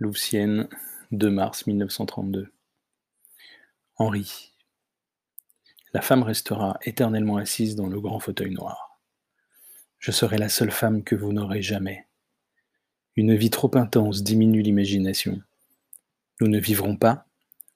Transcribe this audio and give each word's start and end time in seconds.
Louvciennes, 0.00 0.66
2 1.12 1.30
mars 1.30 1.66
1932. 1.66 2.50
Henri. 3.96 4.54
La 5.92 6.00
femme 6.00 6.22
restera 6.22 6.78
éternellement 6.86 7.36
assise 7.36 7.76
dans 7.76 7.86
le 7.86 8.00
grand 8.00 8.18
fauteuil 8.18 8.54
noir. 8.54 8.98
Je 9.98 10.10
serai 10.10 10.38
la 10.38 10.48
seule 10.48 10.70
femme 10.70 11.04
que 11.04 11.14
vous 11.14 11.34
n'aurez 11.34 11.60
jamais. 11.60 12.06
Une 13.16 13.36
vie 13.36 13.50
trop 13.50 13.76
intense 13.76 14.22
diminue 14.22 14.62
l'imagination. 14.62 15.42
Nous 16.40 16.48
ne 16.48 16.58
vivrons 16.58 16.96
pas, 16.96 17.26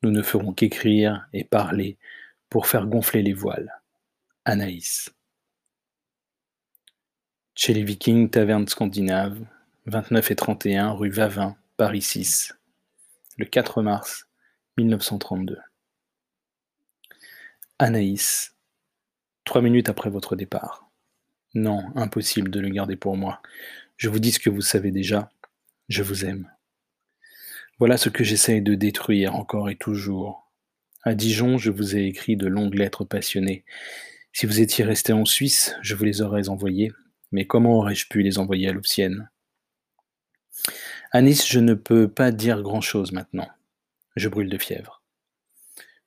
nous 0.02 0.10
ne 0.10 0.22
ferons 0.22 0.54
qu'écrire 0.54 1.28
et 1.34 1.44
parler 1.44 1.98
pour 2.48 2.66
faire 2.66 2.86
gonfler 2.86 3.22
les 3.22 3.34
voiles. 3.34 3.82
Anaïs. 4.46 5.14
Chez 7.54 7.74
les 7.74 7.84
Vikings, 7.84 8.30
taverne 8.30 8.66
scandinave, 8.66 9.44
29 9.84 10.30
et 10.30 10.36
31 10.36 10.92
rue 10.92 11.10
Vavin, 11.10 11.58
Paris 11.76 12.02
6, 12.02 12.54
le 13.36 13.46
4 13.46 13.82
mars 13.82 14.28
1932. 14.78 15.58
Anaïs, 17.80 18.54
trois 19.44 19.60
minutes 19.60 19.88
après 19.88 20.08
votre 20.08 20.36
départ. 20.36 20.88
Non, 21.54 21.82
impossible 21.96 22.52
de 22.52 22.60
le 22.60 22.68
garder 22.68 22.94
pour 22.94 23.16
moi. 23.16 23.42
Je 23.96 24.08
vous 24.08 24.20
dis 24.20 24.30
ce 24.30 24.38
que 24.38 24.50
vous 24.50 24.60
savez 24.60 24.92
déjà. 24.92 25.32
Je 25.88 26.04
vous 26.04 26.24
aime. 26.24 26.48
Voilà 27.80 27.96
ce 27.96 28.08
que 28.08 28.22
j'essaye 28.22 28.62
de 28.62 28.76
détruire 28.76 29.34
encore 29.34 29.68
et 29.68 29.76
toujours. 29.76 30.48
À 31.02 31.16
Dijon, 31.16 31.58
je 31.58 31.72
vous 31.72 31.96
ai 31.96 32.04
écrit 32.04 32.36
de 32.36 32.46
longues 32.46 32.74
lettres 32.74 33.04
passionnées. 33.04 33.64
Si 34.32 34.46
vous 34.46 34.60
étiez 34.60 34.84
resté 34.84 35.12
en 35.12 35.24
Suisse, 35.24 35.74
je 35.82 35.96
vous 35.96 36.04
les 36.04 36.22
aurais 36.22 36.48
envoyées. 36.48 36.92
Mais 37.32 37.48
comment 37.48 37.78
aurais-je 37.78 38.06
pu 38.06 38.22
les 38.22 38.38
envoyer 38.38 38.68
à 38.68 38.72
Louvciennes 38.72 39.28
à 41.14 41.20
je 41.20 41.60
ne 41.60 41.74
peux 41.74 42.08
pas 42.08 42.32
dire 42.32 42.60
grand-chose 42.60 43.12
maintenant. 43.12 43.46
Je 44.16 44.28
brûle 44.28 44.50
de 44.50 44.58
fièvre. 44.58 45.00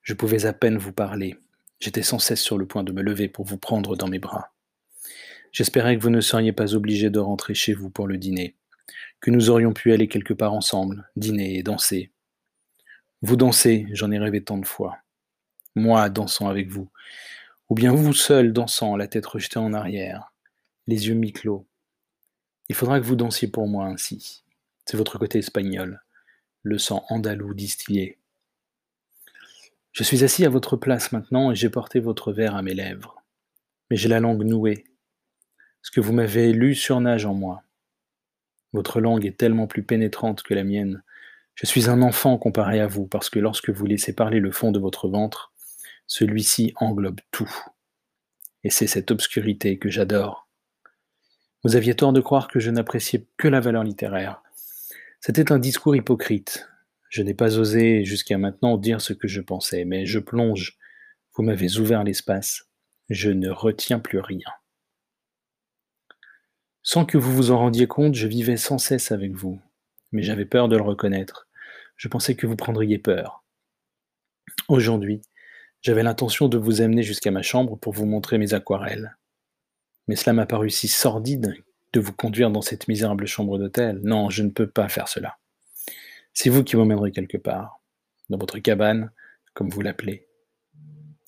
Je 0.02 0.14
pouvais 0.14 0.46
à 0.46 0.52
peine 0.52 0.78
vous 0.78 0.92
parler. 0.92 1.38
J'étais 1.80 2.04
sans 2.04 2.20
cesse 2.20 2.42
sur 2.42 2.58
le 2.58 2.66
point 2.66 2.84
de 2.84 2.92
me 2.92 3.02
lever 3.02 3.30
pour 3.30 3.46
vous 3.46 3.58
prendre 3.58 3.96
dans 3.96 4.10
mes 4.10 4.20
bras. 4.20 4.52
J'espérais 5.54 5.96
que 5.96 6.04
vous 6.04 6.10
ne 6.10 6.20
seriez 6.20 6.52
pas 6.52 6.76
obligé 6.76 7.10
de 7.10 7.20
rentrer 7.20 7.54
chez 7.54 7.74
vous 7.74 7.90
pour 7.90 8.06
le 8.06 8.18
dîner, 8.18 8.58
que 9.22 9.32
nous 9.32 9.50
aurions 9.50 9.72
pu 9.72 9.94
aller 9.94 10.10
quelque 10.10 10.34
part 10.34 10.52
ensemble, 10.52 11.10
dîner 11.16 11.58
et 11.58 11.64
danser. 11.64 12.12
Vous 13.22 13.38
dansez, 13.38 13.88
j'en 13.94 14.12
ai 14.12 14.20
rêvé 14.20 14.44
tant 14.44 14.58
de 14.58 14.68
fois. 14.68 14.98
Moi 15.74 16.10
dansant 16.10 16.50
avec 16.50 16.68
vous, 16.68 16.90
ou 17.70 17.76
bien 17.76 17.94
vous 17.94 18.12
seul 18.12 18.52
dansant, 18.52 18.98
la 18.98 19.08
tête 19.08 19.26
rejetée 19.26 19.60
en 19.60 19.74
arrière, 19.74 20.34
les 20.86 21.08
yeux 21.08 21.16
mi-clos. 21.16 21.66
Il 22.68 22.76
faudra 22.76 23.00
que 23.00 23.06
vous 23.06 23.16
dansiez 23.16 23.48
pour 23.48 23.70
moi 23.70 23.86
ainsi. 23.86 24.44
C'est 24.90 24.96
votre 24.96 25.20
côté 25.20 25.40
espagnol, 25.40 26.02
le 26.64 26.78
sang 26.78 27.06
andalou 27.10 27.54
distillé. 27.54 28.20
Je 29.92 30.04
suis 30.04 30.24
assis 30.24 30.46
à 30.46 30.50
votre 30.50 30.78
place 30.78 31.12
maintenant 31.12 31.52
et 31.52 31.56
j'ai 31.56 31.70
porté 31.70 32.00
votre 32.00 32.32
verre 32.32 32.56
à 32.56 32.62
mes 32.62 32.74
lèvres. 32.74 33.22
Mais 33.90 33.98
j'ai 33.98 34.08
la 34.08 34.22
langue 34.22 34.46
nouée. 34.46 34.86
Ce 35.82 35.92
que 35.92 36.00
vous 36.00 36.14
m'avez 36.14 36.54
lu 36.54 36.74
surnage 36.74 37.26
en 37.26 37.34
moi. 37.34 37.64
Votre 38.72 39.02
langue 39.02 39.26
est 39.26 39.36
tellement 39.36 39.68
plus 39.68 39.84
pénétrante 39.84 40.42
que 40.42 40.54
la 40.54 40.64
mienne. 40.64 41.04
Je 41.56 41.66
suis 41.66 41.90
un 41.90 42.02
enfant 42.02 42.38
comparé 42.38 42.80
à 42.80 42.88
vous, 42.88 43.08
parce 43.08 43.30
que 43.30 43.40
lorsque 43.40 43.70
vous 43.70 43.88
laissez 43.88 44.14
parler 44.14 44.40
le 44.40 44.54
fond 44.54 44.72
de 44.72 44.80
votre 44.80 45.10
ventre, 45.10 45.52
celui-ci 46.06 46.72
englobe 46.78 47.20
tout. 47.32 47.54
Et 48.64 48.70
c'est 48.70 48.88
cette 48.88 49.12
obscurité 49.12 49.80
que 49.80 49.90
j'adore. 49.90 50.48
Vous 51.66 51.76
aviez 51.76 51.94
tort 51.94 52.14
de 52.14 52.22
croire 52.22 52.48
que 52.48 52.62
je 52.62 52.72
n'appréciais 52.72 53.28
que 53.36 53.50
la 53.50 53.60
valeur 53.60 53.84
littéraire. 53.84 54.42
C'était 55.20 55.52
un 55.52 55.60
discours 55.60 55.96
hypocrite. 55.96 56.68
Je 57.10 57.24
n'ai 57.24 57.34
pas 57.34 57.58
osé 57.58 58.04
jusqu'à 58.04 58.38
maintenant 58.38 58.78
dire 58.78 59.02
ce 59.02 59.14
que 59.14 59.28
je 59.28 59.42
pensais, 59.42 59.84
mais 59.86 60.06
je 60.06 60.20
plonge. 60.20 60.78
Vous 61.36 61.44
m'avez 61.44 61.78
ouvert 61.78 62.04
l'espace. 62.04 62.70
Je 63.10 63.32
ne 63.32 63.50
retiens 63.50 64.00
plus 64.00 64.20
rien. 64.20 64.50
Sans 66.84 67.06
que 67.06 67.18
vous 67.18 67.34
vous 67.34 67.52
en 67.52 67.58
rendiez 67.58 67.88
compte, 67.88 68.16
je 68.16 68.28
vivais 68.28 68.58
sans 68.58 68.78
cesse 68.78 69.12
avec 69.12 69.34
vous, 69.34 69.60
mais 70.12 70.22
j'avais 70.22 70.46
peur 70.46 70.68
de 70.70 70.78
le 70.78 70.84
reconnaître. 70.84 71.48
Je 71.96 72.08
pensais 72.08 72.36
que 72.36 72.48
vous 72.48 72.56
prendriez 72.56 73.00
peur. 73.00 73.44
Aujourd'hui, 74.70 75.22
j'avais 75.82 76.04
l'intention 76.04 76.48
de 76.48 76.58
vous 76.58 76.82
amener 76.82 77.04
jusqu'à 77.04 77.32
ma 77.32 77.42
chambre 77.42 77.76
pour 77.78 77.94
vous 77.94 78.06
montrer 78.06 78.38
mes 78.38 78.54
aquarelles. 78.54 79.18
Mais 80.08 80.16
cela 80.16 80.34
m'a 80.34 80.46
paru 80.46 80.70
si 80.70 80.88
sordide 80.88 81.56
de 81.94 82.00
vous 82.00 82.14
conduire 82.14 82.52
dans 82.52 82.62
cette 82.62 82.88
misérable 82.88 83.26
chambre 83.26 83.58
d'hôtel. 83.58 84.00
Non, 84.04 84.30
je 84.30 84.44
ne 84.44 84.50
peux 84.50 84.68
pas 84.68 84.90
faire 84.90 85.08
cela. 85.08 85.38
C'est 86.34 86.50
vous 86.50 86.64
qui 86.64 86.76
m'emmènerez 86.76 87.12
quelque 87.12 87.38
part, 87.38 87.82
dans 88.30 88.38
votre 88.38 88.60
cabane, 88.60 89.12
comme 89.54 89.70
vous 89.70 89.82
l'appelez. 89.82 90.28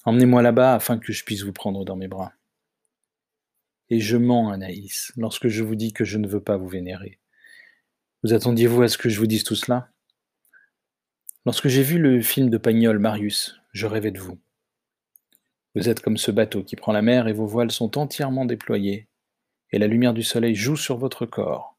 Emmenez-moi 0.06 0.42
là-bas 0.42 0.75
afin 0.75 0.98
que 0.98 1.12
je 1.12 1.24
puisse 1.24 1.44
vous 1.44 1.53
prendre 1.53 1.84
dans 1.84 1.96
mes 1.96 2.08
bras. 2.08 2.34
Et 3.90 4.00
je 4.00 4.18
mens, 4.18 4.52
Anaïs, 4.52 5.12
lorsque 5.18 5.48
je 5.48 5.64
vous 5.64 5.75
dis 5.75 5.94
que 5.94 6.06
je 6.06 6.18
ne 6.18 6.28
veux 6.28 6.42
pas 6.42 6.58
vous 6.58 6.68
vénérer. 6.68 7.19
Vous 8.24 8.34
attendiez-vous 8.34 8.84
à 8.84 8.88
ce 8.88 8.98
que 8.98 9.09
je 9.09 9.19
vous 9.19 9.28
dise 9.28 9.44
tout 9.44 9.56
cela? 9.56 9.90
Lorsque 11.46 11.68
j'ai 11.68 11.84
vu 11.84 11.98
le 11.98 12.22
film 12.22 12.50
de 12.50 12.58
Pagnol, 12.58 13.00
Marius, 13.00 13.59
je 13.74 13.88
rêvais 13.88 14.12
de 14.12 14.19
vous. 14.19 14.40
Vous 15.74 15.90
êtes 15.90 16.02
comme 16.02 16.18
ce 16.18 16.31
bateau 16.31 16.64
qui 16.64 16.75
prend 16.75 16.92
la 16.92 17.02
mer 17.02 17.28
et 17.28 17.34
vos 17.34 17.48
voiles 17.48 17.72
sont 17.72 17.98
entièrement 17.98 18.46
déployées, 18.46 19.09
et 19.72 19.80
la 19.80 19.88
lumière 19.88 20.13
du 20.13 20.24
soleil 20.24 20.56
joue 20.56 20.75
sur 20.75 20.97
votre 20.97 21.25
corps. 21.25 21.78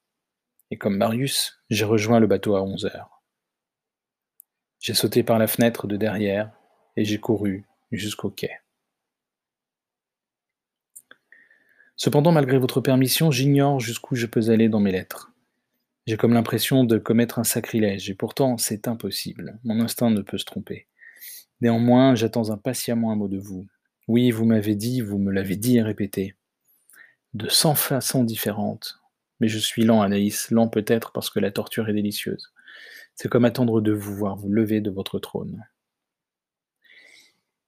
Et 0.71 0.77
comme 0.77 0.97
Marius, 0.97 1.61
j'ai 1.69 1.85
rejoint 1.85 2.21
le 2.21 2.27
bateau 2.27 2.55
à 2.55 2.63
onze 2.63 2.87
heures. 2.87 3.23
J'ai 4.79 4.95
sauté 4.95 5.23
par 5.23 5.39
la 5.39 5.47
fenêtre 5.47 5.87
de 5.87 5.97
derrière 5.97 6.53
et 6.97 7.05
j'ai 7.05 7.19
couru 7.19 7.65
jusqu'au 7.91 8.31
quai. 8.31 8.51
Cependant, 11.97 12.33
malgré 12.33 12.57
votre 12.57 12.81
permission, 12.81 13.31
j'ignore 13.31 13.79
jusqu'où 13.79 14.15
je 14.15 14.27
peux 14.27 14.51
aller 14.51 14.69
dans 14.71 14.81
mes 14.81 14.93
lettres. 14.93 15.33
J'ai 16.07 16.17
comme 16.17 16.33
l'impression 16.33 16.85
de 16.85 16.97
commettre 16.97 17.39
un 17.39 17.45
sacrilège, 17.45 18.09
et 18.09 18.15
pourtant 18.15 18.57
c'est 18.57 18.89
impossible. 18.89 19.61
Mon 19.65 19.81
instinct 19.81 20.11
ne 20.11 20.23
peut 20.23 20.39
se 20.39 20.47
tromper. 20.47 20.87
Néanmoins, 21.61 22.15
j'attends 22.15 22.51
impatiemment 22.51 23.13
un 23.13 23.17
mot 23.17 23.29
de 23.29 23.39
vous. 23.39 23.67
Oui, 24.09 24.31
vous 24.31 24.47
m'avez 24.47 24.77
dit, 24.77 25.03
vous 25.03 25.19
me 25.19 25.31
l'avez 25.31 25.57
dit 25.57 25.77
et 25.77 25.83
répété 25.83 26.37
de 27.35 27.49
cent 27.49 27.75
façons 27.75 28.25
différentes. 28.25 29.01
Mais 29.41 29.49
je 29.49 29.59
suis 29.59 29.85
lent, 29.85 30.03
Anaïs, 30.03 30.51
lent 30.51 30.69
peut-être 30.69 31.13
parce 31.13 31.31
que 31.31 31.41
la 31.41 31.51
torture 31.51 31.89
est 31.89 31.95
délicieuse. 31.95 32.53
C'est 33.15 33.29
comme 33.29 33.45
attendre 33.45 33.81
de 33.81 33.93
vous 33.93 34.15
voir 34.15 34.37
vous 34.37 34.51
lever 34.51 34.81
de 34.81 34.91
votre 34.91 35.19
trône. 35.19 35.65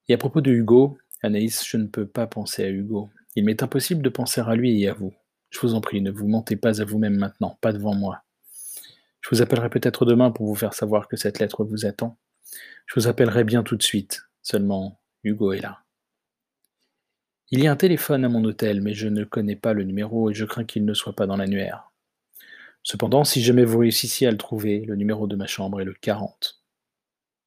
Et 0.09 0.15
à 0.15 0.19
propos 0.19 0.41
de 0.41 0.51
Hugo, 0.51 0.99
Anaïs, 1.23 1.65
je 1.67 1.77
ne 1.77 1.87
peux 1.87 2.07
pas 2.07 2.27
penser 2.27 2.65
à 2.65 2.69
Hugo. 2.69 3.11
Il 3.37 3.45
m'est 3.45 3.63
impossible 3.63 4.03
de 4.03 4.09
penser 4.09 4.41
à 4.41 4.55
lui 4.55 4.83
et 4.83 4.89
à 4.89 4.95
vous. 4.95 5.15
Je 5.51 5.61
vous 5.61 5.75
en 5.75 5.81
prie, 5.81 6.01
ne 6.01 6.11
vous 6.11 6.27
mentez 6.27 6.57
pas 6.57 6.81
à 6.81 6.85
vous-même 6.85 7.17
maintenant, 7.17 7.59
pas 7.61 7.73
devant 7.73 7.95
moi. 7.95 8.25
Je 9.21 9.31
vous 9.31 9.43
appellerai 9.43 9.71
peut-être 9.71 10.05
demain 10.05 10.31
pour 10.31 10.47
vous 10.47 10.55
faire 10.55 10.75
savoir 10.75 11.07
que 11.07 11.17
cette 11.17 11.39
lettre 11.39 11.65
vous 11.65 11.87
attend. 11.87 12.19
Je 12.87 12.95
vous 12.95 13.07
appellerai 13.07 13.45
bien 13.45 13.63
tout 13.63 13.77
de 13.77 13.83
suite, 13.83 14.23
seulement 14.43 15.01
Hugo 15.23 15.53
est 15.53 15.61
là. 15.61 15.83
Il 17.53 17.63
y 17.63 17.67
a 17.67 17.71
un 17.71 17.77
téléphone 17.77 18.25
à 18.25 18.31
mon 18.31 18.43
hôtel, 18.45 18.81
mais 18.81 18.95
je 18.95 19.09
ne 19.09 19.25
connais 19.25 19.57
pas 19.57 19.75
le 19.75 19.85
numéro 19.85 20.31
et 20.31 20.35
je 20.35 20.47
crains 20.47 20.65
qu'il 20.65 20.87
ne 20.87 20.95
soit 20.95 21.15
pas 21.15 21.27
dans 21.27 21.37
l'annuaire. 21.37 21.93
Cependant, 22.83 23.25
si 23.25 23.43
jamais 23.43 23.67
vous 23.67 23.81
réussissiez 23.81 24.27
à 24.27 24.31
le 24.31 24.39
trouver, 24.39 24.87
le 24.87 24.97
numéro 24.97 25.27
de 25.27 25.37
ma 25.37 25.47
chambre 25.47 25.79
est 25.79 25.85
le 25.85 25.93
40. 25.93 26.63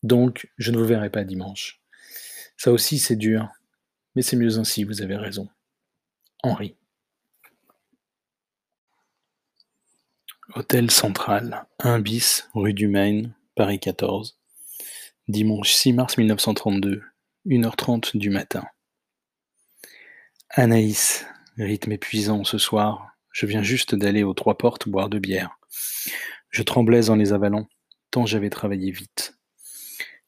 Donc, 0.03 0.51
je 0.59 0.71
ne 0.71 0.77
vous 0.77 0.85
verrai 0.85 1.09
pas 1.09 1.23
dimanche. 1.23 1.81
Ça 2.55 2.71
aussi, 2.71 2.99
c'est 2.99 3.15
dur. 3.15 3.49
Mais 4.13 4.21
c'est 4.21 4.35
mieux 4.35 4.59
ainsi, 4.59 4.83
vous 4.83 5.01
avez 5.01 5.15
raison. 5.15 5.49
Henri. 6.43 6.75
Hôtel 10.53 10.91
Central, 10.91 11.65
1 11.79 11.99
bis, 11.99 12.47
rue 12.53 12.75
du 12.75 12.87
Maine, 12.87 13.33
Paris 13.55 13.79
14. 13.79 14.37
Dimanche 15.27 15.73
6 15.73 15.93
mars 15.93 16.17
1932, 16.19 17.01
1h30 17.47 18.15
du 18.15 18.29
matin. 18.29 18.65
Anaïs, 20.51 21.25
rythme 21.57 21.91
épuisant 21.91 22.43
ce 22.43 22.57
soir, 22.57 23.09
je 23.31 23.45
viens 23.45 23.63
juste 23.63 23.93
d'aller 23.93 24.23
aux 24.23 24.33
trois 24.33 24.57
portes 24.57 24.87
boire 24.87 25.09
de 25.09 25.19
bière. 25.19 25.59
Je 26.49 26.63
tremblais 26.63 27.09
en 27.09 27.15
les 27.15 27.33
avalant, 27.33 27.67
tant 28.11 28.25
j'avais 28.25 28.49
travaillé 28.49 28.91
vite. 28.91 29.37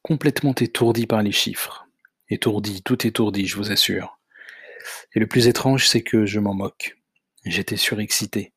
Complètement 0.01 0.53
étourdi 0.53 1.07
par 1.07 1.23
les 1.23 1.31
chiffres. 1.31 1.87
Étourdi, 2.29 2.81
tout 2.81 3.07
étourdi, 3.07 3.45
je 3.45 3.55
vous 3.55 3.71
assure. 3.71 4.19
Et 5.13 5.19
le 5.19 5.27
plus 5.27 5.47
étrange, 5.47 5.87
c'est 5.87 6.01
que 6.01 6.25
je 6.25 6.39
m'en 6.41 6.53
moque. 6.53 6.97
J'étais 7.45 7.77
surexcité. 7.77 8.53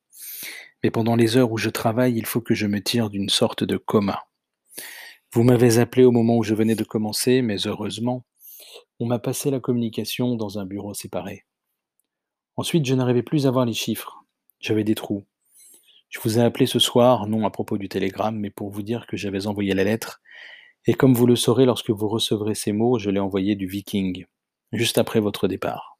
Mais 0.83 0.91
pendant 0.91 1.15
les 1.15 1.37
heures 1.37 1.51
où 1.51 1.57
je 1.57 1.69
travaille, 1.69 2.17
il 2.17 2.25
faut 2.25 2.41
que 2.41 2.55
je 2.55 2.67
me 2.67 2.81
tire 2.81 3.09
d'une 3.09 3.29
sorte 3.29 3.63
de 3.63 3.77
coma. 3.77 4.25
Vous 5.31 5.43
m'avez 5.43 5.77
appelé 5.77 6.03
au 6.03 6.11
moment 6.11 6.35
où 6.35 6.43
je 6.43 6.55
venais 6.55 6.75
de 6.75 6.83
commencer, 6.83 7.41
mais 7.41 7.65
heureusement, 7.65 8.25
on 8.99 9.05
m'a 9.05 9.19
passé 9.19 9.51
la 9.51 9.61
communication 9.61 10.35
dans 10.35 10.59
un 10.59 10.65
bureau 10.65 10.93
séparé. 10.93 11.45
Ensuite, 12.57 12.85
je 12.85 12.93
n'arrivais 12.93 13.23
plus 13.23 13.47
à 13.47 13.51
voir 13.51 13.65
les 13.65 13.73
chiffres. 13.73 14.23
J'avais 14.59 14.83
des 14.83 14.95
trous. 14.95 15.25
Je 16.09 16.19
vous 16.19 16.39
ai 16.39 16.41
appelé 16.41 16.65
ce 16.65 16.79
soir, 16.79 17.27
non 17.27 17.45
à 17.45 17.49
propos 17.49 17.77
du 17.77 17.87
télégramme, 17.87 18.37
mais 18.37 18.49
pour 18.49 18.69
vous 18.69 18.81
dire 18.81 19.07
que 19.07 19.15
j'avais 19.15 19.47
envoyé 19.47 19.73
la 19.73 19.85
lettre, 19.85 20.21
et 20.85 20.93
comme 20.93 21.13
vous 21.13 21.25
le 21.25 21.35
saurez 21.35 21.65
lorsque 21.65 21.91
vous 21.91 22.09
recevrez 22.09 22.55
ces 22.55 22.73
mots, 22.73 22.99
je 22.99 23.09
l'ai 23.09 23.19
envoyé 23.19 23.55
du 23.55 23.67
Viking, 23.67 24.25
juste 24.73 24.97
après 24.97 25.19
votre 25.19 25.47
départ. 25.47 25.97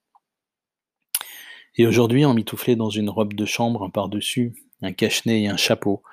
Et 1.75 1.88
aujourd'hui, 1.88 2.25
emmitouflé 2.25 2.75
dans 2.75 2.89
une 2.89 3.09
robe 3.09 3.33
de 3.33 3.45
chambre, 3.45 3.83
un 3.83 3.89
par-dessus, 3.89 4.53
un 4.81 4.92
cache-nez 4.92 5.44
et 5.44 5.48
un 5.48 5.57
chapeau, 5.57 6.03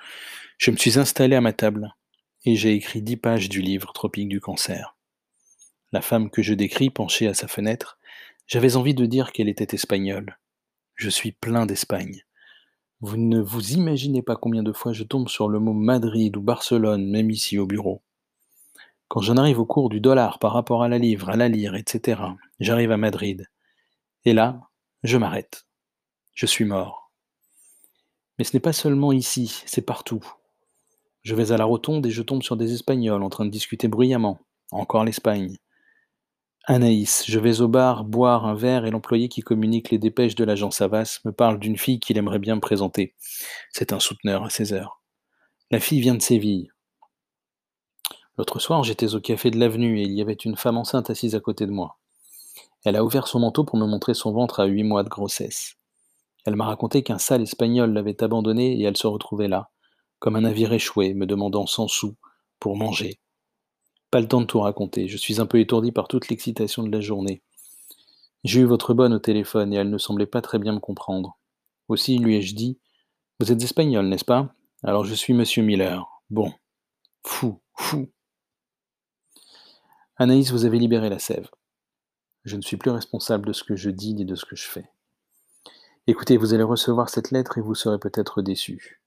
je 0.57 0.71
me 0.71 0.77
suis 0.77 0.97
installé 0.97 1.35
à 1.35 1.41
ma 1.41 1.51
table, 1.51 1.95
et 2.45 2.55
j'ai 2.55 2.73
écrit 2.73 3.01
dix 3.01 3.17
pages 3.17 3.49
du 3.49 3.61
livre 3.61 3.91
Tropique 3.91 4.29
du 4.29 4.39
cancer. 4.39 4.95
La 5.91 6.01
femme 6.01 6.29
que 6.29 6.41
je 6.41 6.53
décris, 6.53 6.89
penchée 6.89 7.27
à 7.27 7.33
sa 7.33 7.47
fenêtre, 7.47 7.98
j'avais 8.49 8.75
envie 8.75 8.95
de 8.95 9.05
dire 9.05 9.31
qu'elle 9.31 9.47
était 9.47 9.75
espagnole. 9.75 10.39
Je 10.95 11.09
suis 11.09 11.31
plein 11.31 11.67
d'Espagne. 11.67 12.25
Vous 12.99 13.15
ne 13.15 13.39
vous 13.39 13.73
imaginez 13.73 14.23
pas 14.23 14.35
combien 14.35 14.63
de 14.63 14.73
fois 14.73 14.91
je 14.91 15.03
tombe 15.03 15.29
sur 15.29 15.47
le 15.47 15.59
mot 15.59 15.71
Madrid 15.71 16.35
ou 16.35 16.41
Barcelone, 16.41 17.09
même 17.09 17.29
ici 17.29 17.59
au 17.59 17.67
bureau. 17.67 18.01
Quand 19.07 19.21
j'en 19.21 19.37
arrive 19.37 19.59
au 19.59 19.67
cours 19.67 19.89
du 19.89 20.01
dollar 20.01 20.39
par 20.39 20.51
rapport 20.51 20.81
à 20.81 20.89
la 20.89 20.97
livre, 20.97 21.29
à 21.29 21.37
la 21.37 21.47
lire, 21.47 21.75
etc., 21.75 22.21
j'arrive 22.59 22.91
à 22.91 22.97
Madrid. 22.97 23.47
Et 24.25 24.33
là, 24.33 24.59
je 25.03 25.17
m'arrête. 25.17 25.67
Je 26.33 26.47
suis 26.47 26.65
mort. 26.65 27.11
Mais 28.37 28.45
ce 28.45 28.55
n'est 28.55 28.61
pas 28.61 28.73
seulement 28.73 29.11
ici, 29.11 29.61
c'est 29.67 29.85
partout. 29.85 30.25
Je 31.21 31.35
vais 31.35 31.51
à 31.51 31.57
la 31.57 31.65
rotonde 31.65 32.07
et 32.07 32.11
je 32.11 32.23
tombe 32.23 32.41
sur 32.41 32.57
des 32.57 32.73
Espagnols 32.73 33.21
en 33.21 33.29
train 33.29 33.45
de 33.45 33.51
discuter 33.51 33.87
bruyamment. 33.87 34.39
Encore 34.71 35.05
l'Espagne. 35.05 35.57
Anaïs, 36.71 37.23
je 37.27 37.39
vais 37.39 37.61
au 37.61 37.67
bar 37.67 38.03
boire 38.03 38.45
un 38.45 38.53
verre 38.53 38.85
et 38.85 38.91
l'employé 38.91 39.27
qui 39.27 39.41
communique 39.41 39.89
les 39.89 39.97
dépêches 39.97 40.35
de 40.35 40.43
l'agent 40.43 40.69
Savas 40.69 41.19
me 41.25 41.31
parle 41.31 41.57
d'une 41.57 41.79
fille 41.79 41.99
qu'il 41.99 42.15
aimerait 42.15 42.37
bien 42.37 42.53
me 42.53 42.61
présenter. 42.61 43.15
C'est 43.71 43.91
un 43.91 43.99
souteneur 43.99 44.43
à 44.43 44.51
16 44.51 44.73
heures. 44.73 45.01
La 45.71 45.79
fille 45.79 45.99
vient 45.99 46.13
de 46.13 46.21
Séville. 46.21 46.69
L'autre 48.37 48.59
soir, 48.59 48.83
j'étais 48.83 49.15
au 49.15 49.19
café 49.19 49.49
de 49.49 49.57
l'avenue 49.57 49.99
et 49.99 50.03
il 50.03 50.11
y 50.11 50.21
avait 50.21 50.33
une 50.33 50.55
femme 50.55 50.77
enceinte 50.77 51.09
assise 51.09 51.33
à 51.33 51.39
côté 51.39 51.65
de 51.65 51.71
moi. 51.71 51.97
Elle 52.85 52.97
a 52.97 53.03
ouvert 53.03 53.27
son 53.27 53.39
manteau 53.39 53.63
pour 53.63 53.79
me 53.79 53.87
montrer 53.87 54.13
son 54.13 54.31
ventre 54.31 54.59
à 54.59 54.65
huit 54.65 54.83
mois 54.83 55.01
de 55.01 55.09
grossesse. 55.09 55.73
Elle 56.45 56.55
m'a 56.55 56.65
raconté 56.65 57.01
qu'un 57.01 57.17
sale 57.17 57.41
espagnol 57.41 57.91
l'avait 57.93 58.23
abandonnée 58.23 58.79
et 58.79 58.83
elle 58.83 58.95
se 58.95 59.07
retrouvait 59.07 59.47
là, 59.47 59.71
comme 60.19 60.35
un 60.35 60.41
navire 60.41 60.71
échoué, 60.71 61.15
me 61.15 61.25
demandant 61.25 61.65
cent 61.65 61.87
sous 61.87 62.15
pour 62.59 62.77
manger. 62.77 63.19
Pas 64.11 64.19
le 64.19 64.27
temps 64.27 64.41
de 64.41 64.45
tout 64.45 64.59
raconter, 64.59 65.07
je 65.07 65.17
suis 65.17 65.39
un 65.39 65.45
peu 65.45 65.59
étourdi 65.59 65.91
par 65.91 66.07
toute 66.07 66.29
l'excitation 66.29 66.83
de 66.83 66.91
la 66.91 66.99
journée. 66.99 67.43
J'ai 68.43 68.61
eu 68.61 68.65
votre 68.65 68.93
bonne 68.93 69.13
au 69.13 69.19
téléphone 69.19 69.73
et 69.73 69.77
elle 69.77 69.89
ne 69.89 69.97
semblait 69.97 70.25
pas 70.25 70.41
très 70.41 70.57
bien 70.57 70.73
me 70.73 70.79
comprendre. 70.79 71.37
Aussi 71.89 72.17
lui 72.17 72.35
ai-je 72.35 72.55
dit 72.55 72.79
Vous 73.39 73.51
êtes 73.51 73.61
espagnol, 73.61 74.07
n'est-ce 74.07 74.25
pas? 74.25 74.55
Alors 74.83 75.05
je 75.05 75.13
suis 75.13 75.33
monsieur 75.33 75.61
Miller. 75.61 76.07
Bon. 76.29 76.51
Fou, 77.23 77.59
fou. 77.75 78.09
Anaïs, 80.17 80.51
vous 80.51 80.65
avez 80.65 80.79
libéré 80.79 81.09
la 81.09 81.19
sève. 81.19 81.49
Je 82.45 82.55
ne 82.55 82.61
suis 82.61 82.77
plus 82.77 82.91
responsable 82.91 83.47
de 83.47 83.53
ce 83.53 83.63
que 83.63 83.75
je 83.75 83.89
dis 83.89 84.13
ni 84.13 84.25
de 84.25 84.35
ce 84.35 84.45
que 84.45 84.55
je 84.55 84.67
fais. 84.67 84.89
Écoutez, 86.07 86.37
vous 86.37 86.53
allez 86.53 86.63
recevoir 86.63 87.09
cette 87.09 87.31
lettre 87.31 87.57
et 87.57 87.61
vous 87.61 87.75
serez 87.75 87.99
peut-être 87.99 88.41
déçu. 88.41 89.01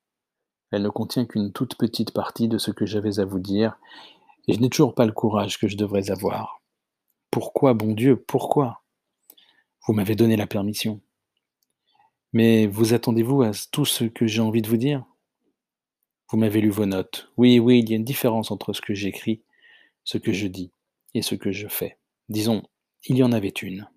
Elle 0.71 0.83
ne 0.83 0.89
contient 0.89 1.27
qu'une 1.27 1.53
toute 1.53 1.77
petite 1.77 2.13
partie 2.13 2.49
de 2.49 2.59
ce 2.59 2.71
que 2.71 2.87
j'avais 2.87 3.19
à 3.19 3.25
vous 3.25 3.41
dire, 3.41 3.77
et 4.49 4.55
je 4.55 4.61
n'ai 4.61 4.71
toujours 4.71 4.95
pas 4.95 5.07
le 5.07 5.13
courage 5.13 5.59
que 5.59 5.69
je 5.69 5.77
devrais 5.77 6.11
avoir. 6.11 6.63
Pourquoi, 7.31 7.75
bon 7.75 7.95
Dieu, 7.95 8.17
pourquoi? 8.17 8.83
Vous 9.87 9.93
m'avez 9.93 10.15
donné 10.15 10.37
la 10.37 10.47
permission. 10.47 11.01
Mais 12.33 12.67
vous 12.67 12.95
attendez-vous 12.95 13.43
à 13.43 13.53
tout 13.71 13.85
ce 13.85 14.05
que 14.05 14.27
j'ai 14.27 14.41
envie 14.41 14.63
de 14.63 14.69
vous 14.69 14.77
dire? 14.77 15.05
Vous 16.29 16.39
m'avez 16.39 16.61
lu 16.61 16.71
vos 16.71 16.87
notes. 16.87 17.31
Oui, 17.37 17.59
oui, 17.59 17.81
il 17.81 17.91
y 17.91 17.93
a 17.93 17.97
une 17.97 18.05
différence 18.05 18.51
entre 18.51 18.73
ce 18.73 18.81
que 18.81 18.95
j'écris, 18.95 19.43
ce 20.05 20.19
que 20.19 20.33
je 20.33 20.47
dis 20.47 20.73
et 21.15 21.23
ce 21.23 21.35
que 21.35 21.53
je 21.53 21.69
fais. 21.69 21.99
Disons, 22.29 22.63
il 23.05 23.17
y 23.17 23.23
en 23.23 23.33
avait 23.33 23.49
une. 23.49 23.89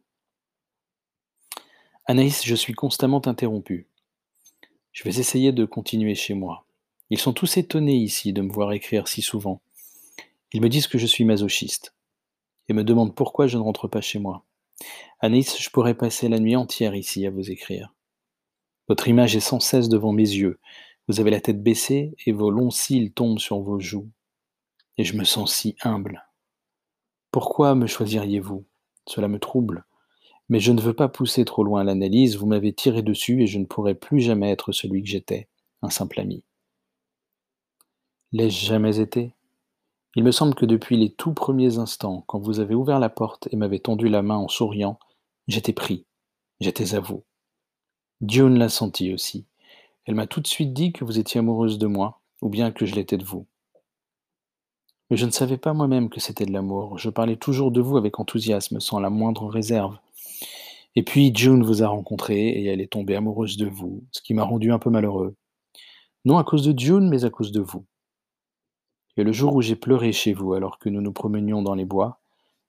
Anaïs, 2.07 2.45
je 2.45 2.56
suis 2.56 2.74
constamment 2.74 3.25
interrompu. 3.25 3.88
Je 4.91 5.03
vais 5.03 5.19
essayer 5.19 5.51
de 5.51 5.65
continuer 5.65 6.15
chez 6.15 6.33
moi. 6.33 6.65
Ils 7.09 7.19
sont 7.19 7.33
tous 7.33 7.57
étonnés 7.57 7.95
ici 7.95 8.33
de 8.33 8.41
me 8.41 8.51
voir 8.51 8.74
écrire 8.74 9.07
si 9.07 9.21
souvent. 9.21 9.62
Ils 10.56 10.62
me 10.62 10.69
disent 10.69 10.88
que 10.88 10.98
je 10.98 11.06
suis 11.06 11.25
masochiste 11.25 11.94
et 12.69 12.74
me 12.74 12.86
demandent 12.86 13.13
pourquoi 13.13 13.46
je 13.46 13.57
ne 13.57 13.63
rentre 13.63 13.90
pas 13.90 14.00
chez 14.00 14.19
moi. 14.19 14.46
Anaïs, 15.19 15.62
je 15.62 15.69
pourrais 15.69 15.96
passer 15.96 16.30
la 16.30 16.40
nuit 16.40 16.56
entière 16.56 16.96
ici 16.96 17.28
à 17.28 17.30
vous 17.30 17.52
écrire. 17.52 17.94
Votre 18.88 19.10
image 19.10 19.36
est 19.36 19.42
sans 19.42 19.60
cesse 19.60 19.90
devant 19.90 20.13
mes 20.13 20.24
yeux. 20.24 20.62
Vous 21.10 21.19
avez 21.19 21.30
la 21.30 21.42
tête 21.42 21.62
baissée 21.62 22.16
et 22.25 22.31
vos 22.31 22.52
longs 22.52 22.72
cils 22.72 23.12
tombent 23.12 23.38
sur 23.38 23.60
vos 23.60 23.81
joues. 23.81 24.07
Et 24.98 25.04
je 25.04 25.18
me 25.18 25.25
sens 25.25 25.54
si 25.54 25.75
humble. 25.84 26.25
Pourquoi 27.31 27.75
me 27.75 27.86
choisiriez-vous? 27.86 28.63
Cela 29.10 29.28
me 29.28 29.40
trouble. 29.40 29.84
Mais 30.48 30.62
je 30.62 30.72
ne 30.72 30.80
veux 30.80 30.94
pas 30.94 31.10
pousser 31.10 31.44
trop 31.44 31.66
loin 31.66 31.84
l'analyse, 31.84 32.38
vous 32.38 32.48
m'avez 32.48 32.72
tiré 32.72 33.01
dessus 33.01 33.42
et 33.42 33.48
je 33.48 33.60
ne 33.60 33.66
pourrai 33.66 33.94
plus 33.94 34.22
jamais 34.22 34.51
être 34.51 34.72
celui 34.72 35.04
que 35.04 35.10
j'étais, 35.10 35.50
un 35.81 35.90
simple 35.90 36.22
ami. 36.22 36.46
L'ai-je 38.31 38.66
jamais 38.66 39.01
été? 39.01 39.34
Il 40.15 40.23
me 40.23 40.31
semble 40.31 40.56
que 40.56 40.65
depuis 40.65 40.97
les 40.97 41.12
tout 41.12 41.33
premiers 41.33 41.77
instants, 41.77 42.23
quand 42.27 42.39
vous 42.39 42.59
avez 42.59 42.73
ouvert 42.73 43.00
la 43.00 43.09
porte 43.09 43.50
et 43.51 43.57
m'avez 43.57 43.79
tendu 43.79 44.07
la 44.07 44.21
main 44.21 44.38
en 44.38 44.47
souriant, 44.47 44.97
j'étais 45.47 45.73
pris, 45.73 46.06
j'étais 46.62 46.95
à 46.95 47.01
vous. 47.01 47.23
June 48.21 48.57
l'a 48.57 48.69
senti 48.69 49.13
aussi. 49.13 49.45
Elle 50.06 50.15
m'a 50.15 50.27
tout 50.27 50.39
de 50.39 50.47
suite 50.47 50.73
dit 50.73 50.94
que 50.94 51.03
vous 51.03 51.19
étiez 51.19 51.39
amoureuse 51.39 51.77
de 51.77 51.88
moi, 51.88 52.21
ou 52.41 52.50
bien 52.50 52.71
que 52.71 52.85
je 52.85 52.95
l'étais 52.95 53.17
de 53.17 53.25
vous. 53.25 53.45
Mais 55.09 55.17
je 55.17 55.25
ne 55.25 55.31
savais 55.31 55.57
pas 55.57 55.73
moi-même 55.73 56.09
que 56.09 56.19
c'était 56.19 56.45
de 56.45 56.53
l'amour. 56.53 56.97
Je 56.97 57.09
parlais 57.09 57.35
toujours 57.35 57.71
de 57.71 57.81
vous 57.81 57.97
avec 57.97 58.19
enthousiasme, 58.19 58.79
sans 58.79 59.00
la 59.00 59.09
moindre 59.09 59.47
réserve. 59.47 59.97
Et 60.95 61.03
puis 61.03 61.35
June 61.35 61.63
vous 61.63 61.83
a 61.83 61.88
rencontré 61.88 62.47
et 62.47 62.65
elle 62.65 62.79
est 62.79 62.91
tombée 62.91 63.15
amoureuse 63.15 63.57
de 63.57 63.67
vous, 63.67 64.03
ce 64.12 64.21
qui 64.21 64.33
m'a 64.33 64.44
rendu 64.44 64.71
un 64.71 64.79
peu 64.79 64.89
malheureux. 64.89 65.35
Non 66.23 66.38
à 66.38 66.44
cause 66.44 66.65
de 66.65 66.77
June, 66.77 67.09
mais 67.09 67.25
à 67.25 67.29
cause 67.29 67.51
de 67.51 67.59
vous. 67.62 67.85
Et 69.17 69.23
le 69.23 69.31
jour 69.31 69.56
où 69.56 69.62
j'ai 69.62 69.75
pleuré 69.75 70.12
chez 70.12 70.33
vous 70.33 70.53
alors 70.53 70.77
que 70.77 70.89
nous 70.89 71.01
nous 71.01 71.13
promenions 71.13 71.62
dans 71.62 71.75
les 71.75 71.85
bois, 71.85 72.19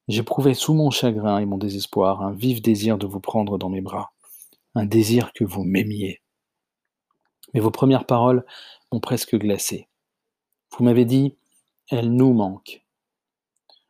j'éprouvais 0.08 0.54
sous 0.54 0.74
mon 0.74 0.90
chagrin 0.90 1.38
et 1.38 1.46
mon 1.46 1.58
désespoir 1.58 2.22
un 2.22 2.32
vif 2.32 2.62
désir 2.62 2.98
de 2.98 3.06
vous 3.06 3.20
prendre 3.20 3.58
dans 3.58 3.68
mes 3.68 3.80
bras, 3.80 4.12
un 4.74 4.86
désir 4.86 5.32
que 5.32 5.44
vous 5.44 5.64
m'aimiez. 5.64 6.20
Mais 7.52 7.60
vos 7.60 7.70
premières 7.70 8.06
paroles 8.06 8.44
m'ont 8.92 9.00
presque 9.00 9.36
glacé. 9.36 9.88
Vous 10.76 10.84
m'avez 10.84 11.04
dit 11.04 11.36
Elle 11.90 12.12
nous 12.12 12.32
manque. 12.32 12.84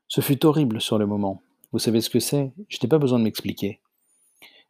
Ce 0.09 0.21
fut 0.21 0.47
horrible 0.47 0.81
sur 0.81 0.99
le 0.99 1.07
moment. 1.07 1.43
Vous 1.73 1.79
savez 1.79 2.01
ce 2.01 2.11
que 2.11 2.21
c'est? 2.21 2.53
Je 2.69 2.79
n'ai 2.83 2.89
pas 2.89 2.99
besoin 2.99 3.19
de 3.19 3.25
m'expliquer. 3.25 3.81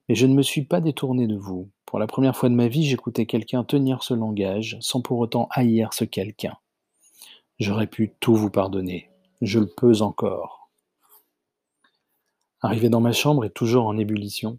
Mais 0.09 0.15
je 0.15 0.27
ne 0.27 0.35
me 0.35 0.43
suis 0.43 0.63
pas 0.63 0.81
détourné 0.81 1.27
de 1.27 1.37
vous. 1.37 1.69
Pour 1.85 1.99
la 1.99 2.07
première 2.07 2.37
fois 2.37 2.49
de 2.49 2.55
ma 2.55 2.69
vie, 2.69 2.85
j'écoutais 2.85 3.27
quelqu'un 3.27 3.65
tenir 3.65 4.03
ce 4.03 4.15
langage 4.15 4.77
sans 4.81 5.01
pour 5.01 5.19
autant 5.19 5.49
haïr 5.53 5.93
ce 5.93 6.05
quelqu'un. 6.05 6.57
J'aurais 7.59 7.87
pu 7.87 8.13
tout 8.21 8.35
vous 8.35 8.51
pardonner. 8.51 9.11
Je 9.41 9.59
le 9.59 9.67
peux 9.67 10.03
encore. 10.03 10.71
Arrivé 12.61 12.91
dans 12.91 13.01
ma 13.01 13.13
chambre 13.13 13.47
et 13.47 13.51
toujours 13.51 13.87
en 13.87 13.97
ébullition, 13.97 14.59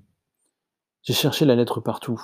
j'ai 1.03 1.13
cherché 1.13 1.45
la 1.45 1.55
lettre 1.55 1.79
partout. 1.79 2.19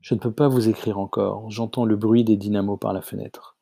Je 0.00 0.14
ne 0.14 0.18
peux 0.18 0.32
pas 0.32 0.48
vous 0.48 0.70
écrire 0.70 0.98
encore. 0.98 1.50
J'entends 1.50 1.84
le 1.84 1.96
bruit 1.96 2.24
des 2.24 2.38
dynamos 2.38 2.78
par 2.78 2.94
la 2.94 3.02
fenêtre. 3.02 3.58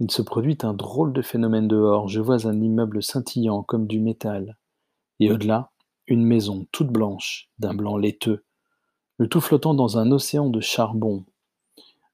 Il 0.00 0.10
se 0.10 0.22
produit 0.22 0.56
un 0.62 0.72
drôle 0.72 1.12
de 1.12 1.20
phénomène 1.20 1.68
dehors. 1.68 2.08
Je 2.08 2.20
vois 2.20 2.46
un 2.46 2.60
immeuble 2.60 3.02
scintillant 3.02 3.62
comme 3.62 3.86
du 3.86 4.00
métal. 4.00 4.56
Et 5.20 5.30
au-delà, 5.30 5.72
une 6.06 6.24
maison 6.24 6.66
toute 6.72 6.88
blanche, 6.88 7.50
d'un 7.58 7.74
blanc 7.74 7.98
laiteux, 7.98 8.44
le 9.18 9.28
tout 9.28 9.42
flottant 9.42 9.74
dans 9.74 9.98
un 9.98 10.10
océan 10.10 10.48
de 10.48 10.60
charbon, 10.60 11.26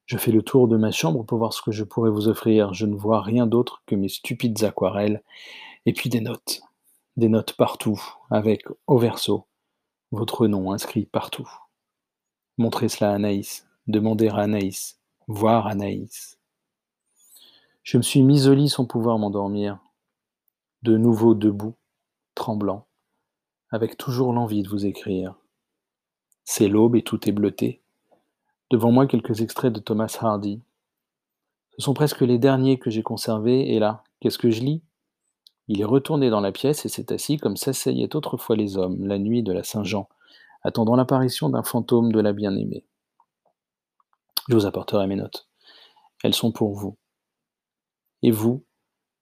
je 0.07 0.19
fais 0.19 0.33
le 0.33 0.43
tour 0.43 0.69
de 0.69 0.77
ma 0.77 0.91
chambre 0.91 1.25
pour 1.25 1.39
voir 1.39 1.53
ce 1.53 1.63
que 1.63 1.73
je 1.73 1.85
pourrais 1.85 2.11
vous 2.11 2.29
offrir. 2.29 2.75
Je 2.75 2.87
ne 2.87 2.95
vois 2.95 3.23
rien 3.23 3.47
d'autre 3.47 3.83
que 3.87 3.95
mes 3.95 4.09
stupides 4.09 4.63
aquarelles 4.65 5.23
et 5.87 5.93
puis 5.93 6.11
des 6.11 6.21
notes. 6.21 6.63
Des 7.17 7.29
notes 7.29 7.53
partout, 7.53 8.01
avec 8.31 8.65
au 8.87 8.99
verso 8.99 9.47
votre 10.11 10.47
nom 10.47 10.73
inscrit 10.73 11.07
partout. 11.07 11.49
Montrez 12.57 12.89
cela 12.89 13.11
à 13.11 13.15
Anaïs, 13.15 13.67
demandez 13.87 14.29
à 14.29 14.37
Anaïs, 14.37 15.01
voir 15.27 15.67
Anaïs. 15.67 16.39
Je 17.83 17.97
me 17.97 18.03
suis 18.03 18.23
mis 18.23 18.47
au 18.47 18.55
lit 18.55 18.69
sans 18.69 18.87
pouvoir 18.87 19.19
m'endormir, 19.19 19.79
de 20.83 20.97
nouveau 20.97 21.35
debout, 21.35 21.75
tremblant, 22.35 22.87
avec 23.71 23.97
toujours 23.97 24.33
l'envie 24.33 24.63
de 24.63 24.69
vous 24.69 24.87
écrire. 24.87 25.35
C'est 26.45 26.69
l'aube 26.69 26.97
et 26.97 27.03
tout 27.03 27.29
est 27.29 27.33
bleuté. 27.33 27.84
Devant 28.71 28.91
moi 28.91 29.07
quelques 29.07 29.43
extraits 29.43 29.73
de 29.73 29.81
Thomas 29.81 30.17
Hardy. 30.21 30.61
Ce 31.77 31.85
sont 31.85 31.95
presque 31.95 32.23
les 32.23 32.39
derniers 32.39 32.79
que 32.79 32.91
j'ai 32.91 33.03
conservés, 33.03 33.75
et 33.75 33.79
là, 33.79 34.05
qu'est-ce 34.21 34.39
que 34.39 34.51
je 34.51 34.61
lis? 34.61 34.83
Il 35.69 35.81
est 35.81 35.87
retourné 35.87 36.31
dans 36.31 36.41
la 36.41 36.53
pièce 36.53 36.85
et 36.85 36.89
s'est 36.89 37.13
assis 37.13 37.37
comme 37.39 37.57
s'asseyaient 37.57 38.15
autrefois 38.15 38.57
les 38.57 38.77
hommes, 38.77 39.07
la 39.07 39.19
nuit 39.19 39.43
de 39.43 39.53
la 39.53 39.65
Saint-Jean, 39.65 40.09
attendant 40.63 40.97
l'apparition 40.97 41.49
d'un 41.49 41.63
fantôme 41.63 42.13
de 42.13 42.21
la 42.21 42.33
bien-aimée. 42.33 42.85
Je 44.49 44.55
vous 44.55 44.67
apporterai 44.67 45.07
mes 45.07 45.17
notes. 45.17 45.49
Elles 46.23 46.35
sont 46.35 46.53
pour 46.53 46.75
vous. 46.75 46.97
Et 48.23 48.31
vous, 48.31 48.65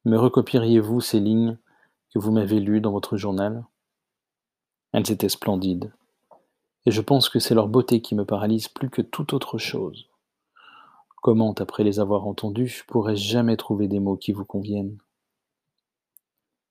me 0.05 0.17
recopieriez-vous 0.17 1.01
ces 1.01 1.21
lignes 1.21 1.59
que 2.13 2.19
vous 2.19 2.33
m'avez 2.33 2.61
lues 2.61 2.81
dans 2.81 2.93
votre 2.93 3.17
journal? 3.17 3.65
Elles 4.93 5.11
étaient 5.11 5.29
splendides. 5.29 5.93
Et 6.87 6.91
je 6.91 7.01
pense 7.01 7.29
que 7.29 7.39
c'est 7.39 7.55
leur 7.55 7.69
beauté 7.69 8.01
qui 8.01 8.15
me 8.15 8.25
paralyse 8.25 8.69
plus 8.69 8.91
que 8.91 9.03
toute 9.03 9.33
autre 9.33 9.59
chose. 9.59 10.09
Comment, 11.23 11.55
après 11.55 11.85
les 11.85 12.01
avoir 12.01 12.27
entendues, 12.27 12.83
pourrais-je 12.89 13.31
jamais 13.31 13.57
trouver 13.57 13.87
des 13.87 14.01
mots 14.01 14.17
qui 14.17 14.33
vous 14.33 14.45
conviennent? 14.45 14.99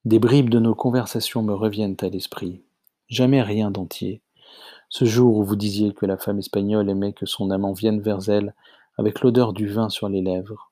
Des 0.03 0.19
bribes 0.19 0.49
de 0.49 0.59
nos 0.59 0.75
conversations 0.75 1.43
me 1.43 1.53
reviennent 1.53 1.95
à 2.01 2.09
l'esprit. 2.09 2.61
Jamais 3.07 3.41
rien 3.41 3.71
d'entier. 3.71 4.21
Ce 4.89 5.05
jour 5.05 5.37
où 5.37 5.43
vous 5.43 5.55
disiez 5.55 5.93
que 5.93 6.05
la 6.05 6.17
femme 6.17 6.39
espagnole 6.39 6.89
aimait 6.89 7.13
que 7.13 7.25
son 7.25 7.51
amant 7.51 7.73
vienne 7.73 8.01
vers 8.01 8.27
elle 8.27 8.53
avec 8.97 9.21
l'odeur 9.21 9.53
du 9.53 9.67
vin 9.67 9.89
sur 9.89 10.09
les 10.09 10.21
lèvres. 10.21 10.70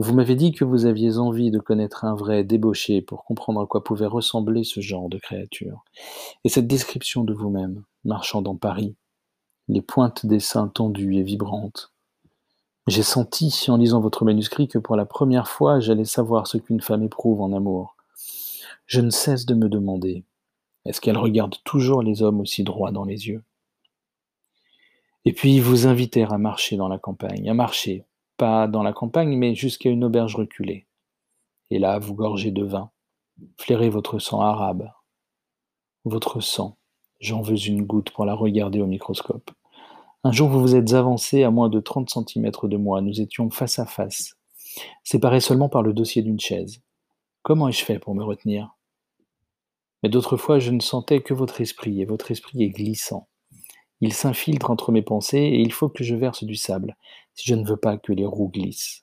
Vous 0.00 0.14
m'avez 0.14 0.36
dit 0.36 0.52
que 0.52 0.64
vous 0.64 0.86
aviez 0.86 1.18
envie 1.18 1.50
de 1.50 1.58
connaître 1.58 2.04
un 2.04 2.14
vrai 2.14 2.44
débauché 2.44 3.02
pour 3.02 3.24
comprendre 3.24 3.60
à 3.60 3.66
quoi 3.66 3.82
pouvait 3.82 4.06
ressembler 4.06 4.62
ce 4.62 4.80
genre 4.80 5.08
de 5.08 5.18
créature. 5.18 5.82
Et 6.44 6.48
cette 6.48 6.68
description 6.68 7.24
de 7.24 7.34
vous-même, 7.34 7.82
marchant 8.04 8.40
dans 8.40 8.54
Paris, 8.54 8.94
les 9.66 9.82
pointes 9.82 10.24
des 10.24 10.38
seins 10.38 10.68
tendues 10.68 11.16
et 11.16 11.24
vibrantes. 11.24 11.92
J'ai 12.86 13.02
senti, 13.02 13.52
en 13.66 13.76
lisant 13.76 14.00
votre 14.00 14.24
manuscrit, 14.24 14.68
que 14.68 14.78
pour 14.78 14.94
la 14.94 15.04
première 15.04 15.48
fois, 15.48 15.80
j'allais 15.80 16.04
savoir 16.04 16.46
ce 16.46 16.58
qu'une 16.58 16.80
femme 16.80 17.02
éprouve 17.02 17.40
en 17.40 17.52
amour. 17.52 17.96
Je 18.86 19.00
ne 19.00 19.10
cesse 19.10 19.46
de 19.46 19.54
me 19.54 19.68
demander, 19.68 20.22
est-ce 20.84 21.00
qu'elle 21.00 21.18
regarde 21.18 21.56
toujours 21.64 22.02
les 22.02 22.22
hommes 22.22 22.40
aussi 22.40 22.62
droits 22.62 22.92
dans 22.92 23.04
les 23.04 23.26
yeux? 23.26 23.42
Et 25.24 25.32
puis 25.32 25.58
vous 25.58 25.88
inviter 25.88 26.22
à 26.22 26.38
marcher 26.38 26.76
dans 26.76 26.88
la 26.88 26.98
campagne, 26.98 27.50
à 27.50 27.54
marcher, 27.54 28.04
pas 28.38 28.66
dans 28.66 28.82
la 28.82 28.94
campagne, 28.94 29.36
mais 29.36 29.54
jusqu'à 29.54 29.90
une 29.90 30.04
auberge 30.04 30.36
reculée. 30.36 30.86
Et 31.70 31.78
là, 31.78 31.98
vous 31.98 32.14
gorgez 32.14 32.50
de 32.50 32.64
vin, 32.64 32.90
flairez 33.58 33.90
votre 33.90 34.18
sang 34.18 34.40
arabe. 34.40 34.90
Votre 36.04 36.40
sang, 36.40 36.78
j'en 37.20 37.42
veux 37.42 37.58
une 37.66 37.84
goutte 37.84 38.10
pour 38.10 38.24
la 38.24 38.34
regarder 38.34 38.80
au 38.80 38.86
microscope. 38.86 39.50
Un 40.24 40.32
jour, 40.32 40.48
vous 40.48 40.60
vous 40.60 40.74
êtes 40.74 40.94
avancé 40.94 41.42
à 41.42 41.50
moins 41.50 41.68
de 41.68 41.80
30 41.80 42.08
cm 42.10 42.50
de 42.62 42.76
moi. 42.76 43.00
Nous 43.02 43.20
étions 43.20 43.50
face 43.50 43.78
à 43.78 43.86
face, 43.86 44.36
séparés 45.04 45.40
seulement 45.40 45.68
par 45.68 45.82
le 45.82 45.92
dossier 45.92 46.22
d'une 46.22 46.40
chaise. 46.40 46.80
Comment 47.42 47.68
ai-je 47.68 47.84
fait 47.84 47.98
pour 47.98 48.14
me 48.14 48.24
retenir? 48.24 48.76
Mais 50.02 50.08
d'autres 50.08 50.36
fois, 50.36 50.58
je 50.58 50.70
ne 50.70 50.80
sentais 50.80 51.22
que 51.22 51.34
votre 51.34 51.60
esprit, 51.60 52.00
et 52.00 52.04
votre 52.04 52.30
esprit 52.30 52.62
est 52.62 52.70
glissant. 52.70 53.28
Il 54.00 54.12
s'infiltre 54.12 54.70
entre 54.70 54.92
mes 54.92 55.02
pensées, 55.02 55.38
et 55.38 55.60
il 55.60 55.72
faut 55.72 55.88
que 55.88 56.04
je 56.04 56.14
verse 56.14 56.44
du 56.44 56.54
sable, 56.54 56.96
je 57.44 57.54
ne 57.54 57.66
veux 57.66 57.76
pas 57.76 57.96
que 57.96 58.12
les 58.12 58.26
roues 58.26 58.50
glissent. 58.50 59.02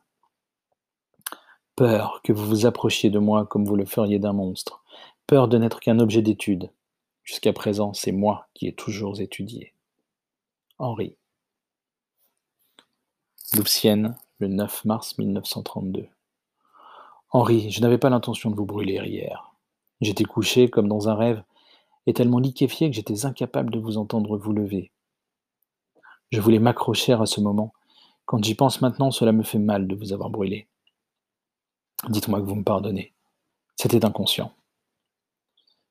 Peur 1.76 2.22
que 2.24 2.32
vous 2.32 2.46
vous 2.46 2.66
approchiez 2.66 3.10
de 3.10 3.20
moi 3.20 3.46
comme 3.46 3.66
vous 3.66 3.76
le 3.76 3.86
feriez 3.86 4.20
d'un 4.20 4.34
monstre. 4.34 4.84
Peur 5.28 5.48
de 5.48 5.58
n'être 5.58 5.80
qu'un 5.80 6.00
objet 6.00 6.22
d'étude. 6.22 6.70
Jusqu'à 7.24 7.54
présent, 7.54 7.94
c'est 7.94 8.12
moi 8.12 8.48
qui 8.54 8.68
ai 8.68 8.74
toujours 8.74 9.20
étudié. 9.20 9.74
Henri. 10.78 11.18
Louvciennes, 13.56 14.16
le 14.40 14.48
9 14.48 14.86
mars 14.86 15.18
1932. 15.18 16.08
Henri, 17.32 17.72
je 17.72 17.82
n'avais 17.82 17.98
pas 17.98 18.10
l'intention 18.10 18.52
de 18.52 18.56
vous 18.56 18.66
brûler 18.66 19.02
hier. 19.06 19.52
J'étais 20.02 20.24
couché 20.24 20.70
comme 20.70 20.88
dans 20.88 21.10
un 21.10 21.16
rêve, 21.16 21.44
et 22.06 22.14
tellement 22.14 22.40
liquéfié 22.40 22.90
que 22.90 22.96
j'étais 22.96 23.26
incapable 23.26 23.72
de 23.72 23.80
vous 23.80 23.98
entendre 23.98 24.38
vous 24.38 24.54
lever. 24.54 24.92
Je 26.32 26.40
voulais 26.40 26.60
m'accrocher 26.60 27.14
à 27.14 27.26
ce 27.26 27.42
moment. 27.42 27.74
Quand 28.26 28.44
j'y 28.44 28.56
pense 28.56 28.82
maintenant, 28.82 29.12
cela 29.12 29.32
me 29.32 29.44
fait 29.44 29.60
mal 29.60 29.88
de 29.88 29.96
vous 29.96 30.14
avoir 30.14 30.30
brûlé. 30.30 30.68
Dites-moi 32.10 32.40
que 32.42 32.46
vous 32.46 32.56
me 32.56 32.64
pardonnez. 32.64 33.14
C'était 33.76 34.06
inconscient. 34.06 34.52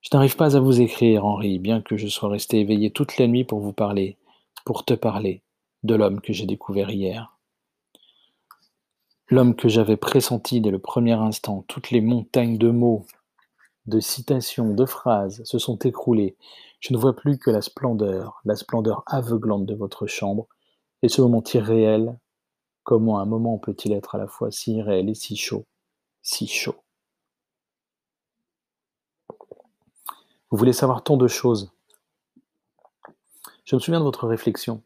Je 0.01 0.11
n'arrive 0.13 0.37
pas 0.37 0.57
à 0.57 0.61
vous 0.61 0.81
écrire, 0.81 1.25
Henri, 1.25 1.59
bien 1.59 1.81
que 1.81 1.97
je 1.97 2.09
sois 2.09 2.29
resté 2.29 2.61
éveillé 2.61 2.91
toute 2.91 3.17
la 3.19 3.27
nuit 3.27 3.45
pour 3.45 3.61
vous 3.61 3.73
parler, 3.73 4.19
pour 4.65 4.85
te 4.85 4.95
parler 4.95 5.43
de 5.83 5.95
l'homme 5.95 6.21
que 6.21 6.33
j'ai 6.33 6.47
découvert 6.47 6.91
hier. 6.91 7.39
L'homme 9.29 9.55
que 9.57 9.69
j'avais 9.69 9.97
pressenti 9.97 10.61
dès 10.61 10.71
le 10.71 10.79
premier 10.79 11.15
instant, 11.15 11.65
toutes 11.69 11.91
les 11.91 12.01
montagnes 12.01 12.59
de 12.59 12.71
mots, 12.71 13.07
de 13.87 14.01
citations, 14.01 14.75
de 14.75 14.85
phrases 14.85 15.43
se 15.45 15.59
sont 15.59 15.79
écroulées. 15.79 16.37
Je 16.81 16.93
ne 16.93 16.99
vois 16.99 17.17
plus 17.17 17.39
que 17.39 17.51
la 17.51 17.63
splendeur, 17.63 18.41
la 18.45 18.57
splendeur 18.57 19.03
aveuglante 19.07 19.67
de 19.67 19.75
votre 19.75 20.07
chambre, 20.07 20.47
et 21.03 21.09
ce 21.09 21.23
moment 21.23 21.43
irréel. 21.53 22.19
Comment 22.85 23.19
un 23.19 23.25
moment 23.25 23.57
peut-il 23.57 23.93
être 23.93 24.15
à 24.15 24.19
la 24.19 24.29
fois 24.29 24.51
si 24.51 24.75
irréel 24.75 25.09
et 25.09 25.15
si 25.15 25.37
chaud, 25.37 25.65
si 26.21 26.47
chaud 26.47 26.77
Vous 30.51 30.59
voulez 30.59 30.75
savoir 30.75 31.03
tant 31.03 31.17
de 31.17 31.27
choses, 31.27 31.73
je 33.65 33.75
me 33.75 33.81
souviens 33.81 34.01
de 34.01 34.05
votre 34.05 34.27
réflexion. 34.27 34.83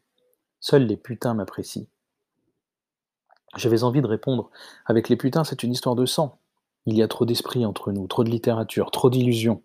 Seuls 0.61 0.85
les 0.85 0.95
putains 0.95 1.33
m'apprécient. 1.33 1.85
J'avais 3.57 3.83
envie 3.83 4.01
de 4.01 4.07
répondre 4.07 4.49
Avec 4.85 5.09
les 5.09 5.17
putains, 5.17 5.43
c'est 5.43 5.63
une 5.63 5.73
histoire 5.73 5.95
de 5.95 6.05
sang. 6.05 6.39
Il 6.85 6.95
y 6.95 7.03
a 7.03 7.07
trop 7.09 7.25
d'esprit 7.25 7.65
entre 7.65 7.91
nous, 7.91 8.07
trop 8.07 8.23
de 8.23 8.29
littérature, 8.29 8.91
trop 8.91 9.09
d'illusions. 9.09 9.61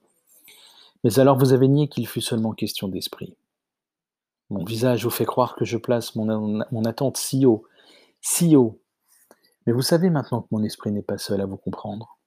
Mais 1.05 1.21
alors 1.21 1.39
vous 1.39 1.53
avez 1.53 1.69
nié 1.69 1.87
qu'il 1.87 2.09
fût 2.09 2.21
seulement 2.21 2.53
question 2.53 2.89
d'esprit. 2.89 3.37
Mon 4.51 4.65
visage 4.65 5.05
vous 5.05 5.11
fait 5.11 5.25
croire 5.25 5.55
que 5.55 5.65
je 5.65 5.77
place 5.77 6.17
mon 6.17 6.85
attente 6.85 7.17
si 7.17 7.47
haut, 7.47 7.65
si 8.25 8.57
haut. 8.57 8.81
Mais 9.67 9.73
vous 9.73 9.83
savez 9.83 10.09
maintenant 10.09 10.43
que 10.43 10.49
mon 10.51 10.65
esprit 10.65 10.91
n'est 10.91 11.03
pas 11.03 11.19
seul 11.19 11.41
à 11.41 11.47
vous 11.47 11.59
comprendre. 11.59 12.19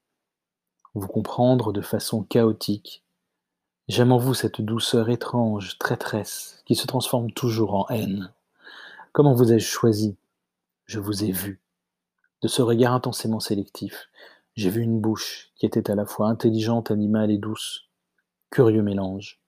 Vous 0.93 1.07
comprendre 1.07 1.73
de 1.73 1.81
façon 1.81 2.23
chaotique, 2.23 3.03
J'aime 3.87 4.11
en 4.11 4.17
vous 4.17 4.33
cette 4.33 4.59
douceur 4.59 5.09
étrange, 5.09 5.77
traîtresse, 5.77 6.61
qui 6.65 6.75
se 6.75 6.85
transforme 6.87 7.31
toujours 7.31 7.73
en 7.73 7.87
haine. 7.87 8.33
Comment 9.13 9.33
vous 9.33 9.53
ai-je 9.53 9.65
choisi? 9.65 10.17
Je 10.87 10.99
vous 10.99 11.23
ai 11.23 11.31
vu. 11.31 11.61
De 12.41 12.49
ce 12.49 12.61
regard 12.61 12.93
intensément 12.93 13.39
sélectif, 13.39 14.09
j'ai 14.57 14.69
vu 14.69 14.81
une 14.81 14.99
bouche 14.99 15.51
qui 15.55 15.65
était 15.65 15.89
à 15.89 15.95
la 15.95 16.05
fois 16.05 16.27
intelligente, 16.27 16.91
animale 16.91 17.31
et 17.31 17.37
douce. 17.37 17.87
Curieux 18.49 18.83
mélange. 18.83 19.39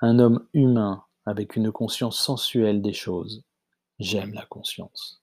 Un 0.00 0.18
homme 0.18 0.46
humain 0.52 1.04
avec 1.24 1.56
une 1.56 1.72
conscience 1.72 2.20
sensuelle 2.20 2.82
des 2.82 2.92
choses. 2.92 3.42
J'aime 3.98 4.34
la 4.34 4.44
conscience. 4.44 5.21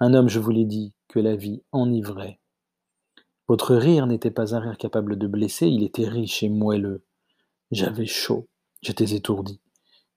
Un 0.00 0.14
homme, 0.14 0.28
je 0.28 0.40
vous 0.40 0.50
l'ai 0.50 0.64
dit, 0.64 0.92
que 1.08 1.20
la 1.20 1.36
vie 1.36 1.62
enivrait. 1.72 2.40
Votre 3.46 3.76
rire 3.76 4.06
n'était 4.06 4.30
pas 4.30 4.54
un 4.54 4.60
rire 4.60 4.78
capable 4.78 5.16
de 5.16 5.26
blesser, 5.26 5.68
il 5.68 5.84
était 5.84 6.08
riche 6.08 6.42
et 6.42 6.48
moelleux. 6.48 7.04
J'avais 7.70 8.06
chaud, 8.06 8.48
j'étais 8.82 9.14
étourdi, 9.14 9.60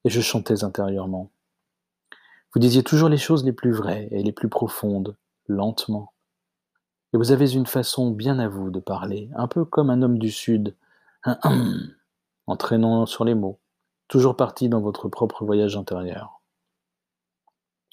et 0.03 0.09
je 0.09 0.21
chantais 0.21 0.63
intérieurement. 0.63 1.31
Vous 2.53 2.59
disiez 2.59 2.83
toujours 2.83 3.09
les 3.09 3.17
choses 3.17 3.45
les 3.45 3.53
plus 3.53 3.71
vraies 3.71 4.07
et 4.11 4.23
les 4.23 4.31
plus 4.31 4.49
profondes, 4.49 5.15
lentement. 5.47 6.13
Et 7.13 7.17
vous 7.17 7.31
avez 7.31 7.53
une 7.53 7.65
façon 7.65 8.11
bien 8.11 8.39
à 8.39 8.47
vous 8.47 8.71
de 8.71 8.79
parler, 8.79 9.29
un 9.35 9.47
peu 9.47 9.65
comme 9.65 9.89
un 9.89 10.01
homme 10.01 10.17
du 10.17 10.31
Sud, 10.31 10.75
un 11.23 11.37
hum, 11.43 11.93
entraînant 12.47 13.05
sur 13.05 13.25
les 13.25 13.35
mots, 13.35 13.59
toujours 14.07 14.35
parti 14.35 14.69
dans 14.69 14.81
votre 14.81 15.09
propre 15.09 15.45
voyage 15.45 15.77
intérieur. 15.77 16.41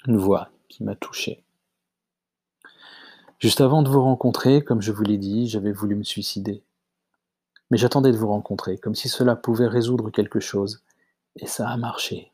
Une 0.06 0.16
voix 0.16 0.50
qui 0.68 0.84
m'a 0.84 0.94
touché. 0.94 1.43
Juste 3.38 3.60
avant 3.60 3.82
de 3.82 3.88
vous 3.88 4.02
rencontrer, 4.02 4.62
comme 4.62 4.80
je 4.80 4.92
vous 4.92 5.02
l'ai 5.02 5.18
dit, 5.18 5.48
j'avais 5.48 5.72
voulu 5.72 5.96
me 5.96 6.04
suicider. 6.04 6.62
Mais 7.70 7.76
j'attendais 7.76 8.12
de 8.12 8.16
vous 8.16 8.28
rencontrer, 8.28 8.78
comme 8.78 8.94
si 8.94 9.08
cela 9.08 9.36
pouvait 9.36 9.66
résoudre 9.66 10.10
quelque 10.10 10.40
chose. 10.40 10.82
Et 11.36 11.46
ça 11.46 11.68
a 11.68 11.76
marché. 11.76 12.32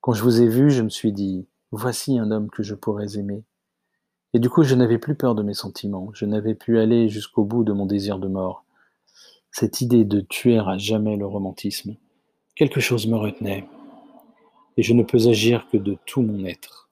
Quand 0.00 0.12
je 0.12 0.22
vous 0.22 0.42
ai 0.42 0.48
vu, 0.48 0.70
je 0.70 0.82
me 0.82 0.88
suis 0.88 1.12
dit, 1.12 1.46
voici 1.70 2.18
un 2.18 2.30
homme 2.30 2.50
que 2.50 2.62
je 2.62 2.74
pourrais 2.74 3.16
aimer. 3.16 3.44
Et 4.32 4.38
du 4.38 4.50
coup, 4.50 4.62
je 4.62 4.74
n'avais 4.74 4.98
plus 4.98 5.14
peur 5.14 5.34
de 5.34 5.42
mes 5.42 5.54
sentiments, 5.54 6.10
je 6.14 6.24
n'avais 6.24 6.54
pu 6.54 6.78
aller 6.78 7.08
jusqu'au 7.08 7.44
bout 7.44 7.64
de 7.64 7.72
mon 7.72 7.86
désir 7.86 8.18
de 8.18 8.28
mort. 8.28 8.64
Cette 9.50 9.80
idée 9.80 10.04
de 10.04 10.20
tuer 10.20 10.58
à 10.58 10.78
jamais 10.78 11.16
le 11.16 11.26
romantisme, 11.26 11.96
quelque 12.54 12.80
chose 12.80 13.06
me 13.06 13.16
retenait, 13.16 13.68
et 14.76 14.82
je 14.82 14.94
ne 14.94 15.02
peux 15.02 15.28
agir 15.28 15.66
que 15.70 15.76
de 15.76 15.96
tout 16.06 16.22
mon 16.22 16.44
être. 16.44 16.89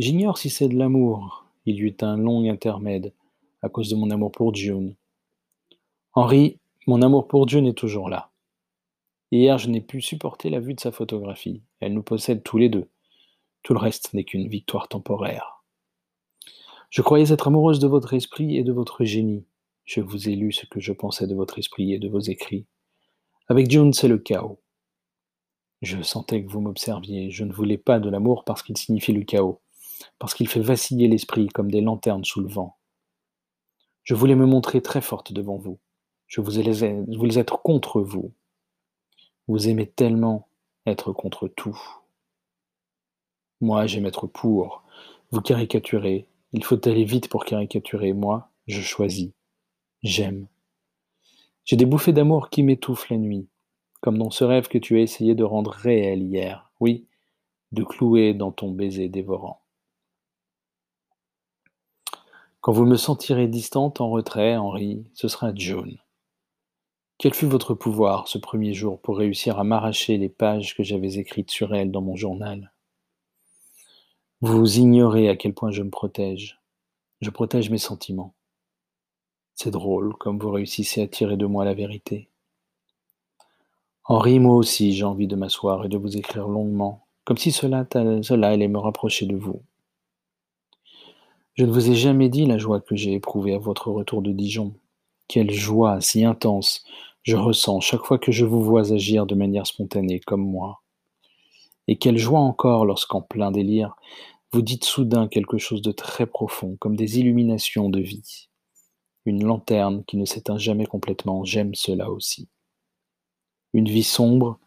J'ignore 0.00 0.38
si 0.38 0.48
c'est 0.48 0.70
de 0.70 0.78
l'amour, 0.78 1.44
il 1.66 1.76
y 1.76 1.80
eut 1.80 1.96
un 2.00 2.16
long 2.16 2.50
intermède, 2.50 3.12
à 3.60 3.68
cause 3.68 3.90
de 3.90 3.96
mon 3.96 4.10
amour 4.10 4.32
pour 4.32 4.54
June, 4.54 4.94
Henri, 6.14 6.58
mon 6.86 7.02
amour 7.02 7.28
pour 7.28 7.44
Dieu 7.44 7.60
n'est 7.60 7.74
toujours 7.74 8.08
là. 8.08 8.30
Hier, 9.30 9.58
je 9.58 9.68
n'ai 9.68 9.82
pu 9.82 10.00
supporter 10.00 10.48
la 10.48 10.58
vue 10.58 10.72
de 10.72 10.80
sa 10.80 10.90
photographie. 10.90 11.60
Elle 11.80 11.92
nous 11.92 12.02
possède 12.02 12.42
tous 12.42 12.56
les 12.56 12.70
deux. 12.70 12.88
Tout 13.62 13.74
le 13.74 13.78
reste 13.78 14.14
n'est 14.14 14.24
qu'une 14.24 14.48
victoire 14.48 14.88
temporaire. 14.88 15.62
Je 16.88 17.02
croyais 17.02 17.30
être 17.30 17.48
amoureuse 17.48 17.78
de 17.78 17.86
votre 17.86 18.14
esprit 18.14 18.56
et 18.56 18.64
de 18.64 18.72
votre 18.72 19.04
génie. 19.04 19.44
Je 19.84 20.00
vous 20.00 20.30
ai 20.30 20.34
lu 20.34 20.50
ce 20.50 20.64
que 20.64 20.80
je 20.80 20.94
pensais 20.94 21.26
de 21.26 21.34
votre 21.34 21.58
esprit 21.58 21.92
et 21.92 21.98
de 21.98 22.08
vos 22.08 22.20
écrits. 22.20 22.64
Avec 23.48 23.70
June, 23.70 23.92
c'est 23.92 24.08
le 24.08 24.16
chaos. 24.16 24.62
Je 25.82 26.00
sentais 26.00 26.42
que 26.42 26.50
vous 26.50 26.62
m'observiez. 26.62 27.30
Je 27.30 27.44
ne 27.44 27.52
voulais 27.52 27.76
pas 27.76 28.00
de 28.00 28.08
l'amour 28.08 28.44
parce 28.44 28.62
qu'il 28.62 28.78
signifie 28.78 29.12
le 29.12 29.24
chaos, 29.24 29.60
parce 30.18 30.34
qu'il 30.34 30.48
fait 30.48 30.60
vaciller 30.60 31.08
l'esprit 31.08 31.48
comme 31.48 31.70
des 31.70 31.80
lanternes 31.80 32.24
sous 32.24 32.40
le 32.40 32.48
vent. 32.48 32.76
Je 34.02 34.14
voulais 34.14 34.34
me 34.34 34.46
montrer 34.46 34.80
très 34.80 35.00
forte 35.00 35.32
devant 35.32 35.56
vous. 35.56 35.78
Je 36.26 36.40
voulais 36.40 37.38
être 37.38 37.62
contre 37.62 38.00
vous. 38.00 38.32
Vous 39.48 39.68
aimez 39.68 39.86
tellement 39.86 40.48
être 40.86 41.12
contre 41.12 41.48
tout. 41.48 41.78
Moi, 43.60 43.86
j'aime 43.86 44.06
être 44.06 44.26
pour. 44.26 44.84
Vous 45.32 45.40
caricaturez. 45.40 46.26
Il 46.52 46.64
faut 46.64 46.88
aller 46.88 47.04
vite 47.04 47.28
pour 47.28 47.44
caricaturer. 47.44 48.12
Moi, 48.12 48.48
je 48.66 48.80
choisis. 48.80 49.30
J'aime. 50.02 50.46
J'ai 51.64 51.76
des 51.76 51.84
bouffées 51.84 52.12
d'amour 52.12 52.48
qui 52.48 52.62
m'étouffent 52.62 53.10
la 53.10 53.16
nuit, 53.16 53.48
comme 54.00 54.18
dans 54.18 54.30
ce 54.30 54.44
rêve 54.44 54.68
que 54.68 54.78
tu 54.78 54.96
as 54.96 55.02
essayé 55.02 55.34
de 55.34 55.44
rendre 55.44 55.70
réel 55.70 56.22
hier. 56.22 56.72
Oui, 56.80 57.06
de 57.72 57.84
clouer 57.84 58.34
dans 58.34 58.50
ton 58.50 58.70
baiser 58.70 59.08
dévorant. 59.08 59.59
Quand 62.60 62.72
vous 62.72 62.84
me 62.84 62.96
sentirez 62.96 63.48
distante, 63.48 64.02
en 64.02 64.10
retrait, 64.10 64.56
Henri, 64.56 65.06
ce 65.14 65.28
sera 65.28 65.54
June. 65.54 65.96
Quel 67.16 67.32
fut 67.32 67.46
votre 67.46 67.72
pouvoir 67.72 68.28
ce 68.28 68.36
premier 68.36 68.74
jour 68.74 69.00
pour 69.00 69.16
réussir 69.16 69.58
à 69.58 69.64
m'arracher 69.64 70.18
les 70.18 70.28
pages 70.28 70.76
que 70.76 70.82
j'avais 70.82 71.14
écrites 71.14 71.50
sur 71.50 71.74
elle 71.74 71.90
dans 71.90 72.02
mon 72.02 72.16
journal? 72.16 72.72
Vous 74.42 74.78
ignorez 74.78 75.30
à 75.30 75.36
quel 75.36 75.54
point 75.54 75.70
je 75.70 75.82
me 75.82 75.88
protège. 75.88 76.60
Je 77.22 77.30
protège 77.30 77.70
mes 77.70 77.78
sentiments. 77.78 78.34
C'est 79.54 79.70
drôle 79.70 80.14
comme 80.16 80.38
vous 80.38 80.50
réussissez 80.50 81.00
à 81.00 81.08
tirer 81.08 81.38
de 81.38 81.46
moi 81.46 81.64
la 81.64 81.74
vérité. 81.74 82.28
Henri, 84.04 84.38
moi 84.38 84.56
aussi, 84.56 84.92
j'ai 84.92 85.04
envie 85.04 85.28
de 85.28 85.36
m'asseoir 85.36 85.86
et 85.86 85.88
de 85.88 85.96
vous 85.96 86.16
écrire 86.18 86.48
longuement, 86.48 87.06
comme 87.24 87.38
si 87.38 87.52
cela, 87.52 87.86
cela 88.22 88.48
allait 88.48 88.68
me 88.68 88.78
rapprocher 88.78 89.24
de 89.24 89.36
vous. 89.36 89.62
Je 91.60 91.66
ne 91.66 91.72
vous 91.72 91.90
ai 91.90 91.94
jamais 91.94 92.30
dit 92.30 92.46
la 92.46 92.56
joie 92.56 92.80
que 92.80 92.96
j'ai 92.96 93.12
éprouvée 93.12 93.52
à 93.52 93.58
votre 93.58 93.90
retour 93.90 94.22
de 94.22 94.32
Dijon. 94.32 94.72
Quelle 95.28 95.50
joie 95.50 96.00
si 96.00 96.24
intense 96.24 96.84
je 97.22 97.36
ressens 97.36 97.80
chaque 97.80 98.06
fois 98.06 98.18
que 98.18 98.32
je 98.32 98.46
vous 98.46 98.62
vois 98.62 98.94
agir 98.94 99.26
de 99.26 99.34
manière 99.34 99.66
spontanée 99.66 100.20
comme 100.20 100.40
moi. 100.40 100.80
Et 101.86 101.98
quelle 101.98 102.16
joie 102.16 102.40
encore 102.40 102.86
lorsqu'en 102.86 103.20
plein 103.20 103.50
délire, 103.50 103.94
vous 104.52 104.62
dites 104.62 104.86
soudain 104.86 105.28
quelque 105.28 105.58
chose 105.58 105.82
de 105.82 105.92
très 105.92 106.24
profond, 106.24 106.78
comme 106.80 106.96
des 106.96 107.18
illuminations 107.18 107.90
de 107.90 108.00
vie. 108.00 108.48
Une 109.26 109.44
lanterne 109.44 110.02
qui 110.06 110.16
ne 110.16 110.24
s'éteint 110.24 110.56
jamais 110.56 110.86
complètement, 110.86 111.44
j'aime 111.44 111.74
cela 111.74 112.10
aussi. 112.10 112.48
Une 113.74 113.90
vie 113.90 114.02
sombre, 114.02 114.58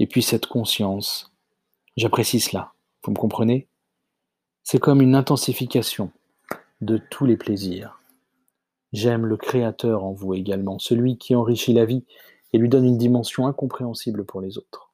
et 0.00 0.08
puis 0.08 0.24
cette 0.24 0.46
conscience. 0.46 1.32
J'apprécie 1.96 2.40
cela, 2.40 2.72
vous 3.04 3.12
me 3.12 3.16
comprenez? 3.16 3.68
C'est 4.64 4.80
comme 4.80 5.00
une 5.00 5.14
intensification, 5.14 6.10
de 6.80 6.98
tous 6.98 7.26
les 7.26 7.36
plaisirs. 7.36 8.00
J'aime 8.92 9.26
le 9.26 9.36
Créateur 9.36 10.04
en 10.04 10.12
vous 10.12 10.34
également, 10.34 10.78
celui 10.78 11.18
qui 11.18 11.34
enrichit 11.34 11.72
la 11.72 11.84
vie 11.84 12.04
et 12.52 12.58
lui 12.58 12.68
donne 12.68 12.86
une 12.86 12.98
dimension 12.98 13.46
incompréhensible 13.46 14.24
pour 14.24 14.40
les 14.40 14.58
autres. 14.58 14.92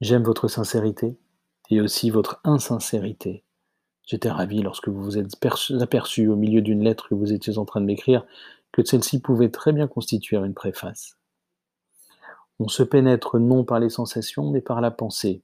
J'aime 0.00 0.22
votre 0.22 0.48
sincérité 0.48 1.18
et 1.70 1.80
aussi 1.80 2.10
votre 2.10 2.40
insincérité. 2.44 3.44
J'étais 4.06 4.30
ravi 4.30 4.62
lorsque 4.62 4.88
vous 4.88 5.02
vous 5.02 5.18
êtes 5.18 5.32
aperçu 5.80 6.28
au 6.28 6.36
milieu 6.36 6.62
d'une 6.62 6.82
lettre 6.82 7.08
que 7.08 7.14
vous 7.14 7.32
étiez 7.32 7.58
en 7.58 7.64
train 7.64 7.80
de 7.80 7.86
m'écrire 7.86 8.24
que 8.72 8.84
celle-ci 8.84 9.20
pouvait 9.20 9.50
très 9.50 9.72
bien 9.72 9.88
constituer 9.88 10.36
une 10.36 10.54
préface. 10.54 11.16
On 12.58 12.68
se 12.68 12.82
pénètre 12.82 13.38
non 13.38 13.64
par 13.64 13.80
les 13.80 13.90
sensations 13.90 14.50
mais 14.50 14.60
par 14.60 14.80
la 14.80 14.90
pensée. 14.90 15.42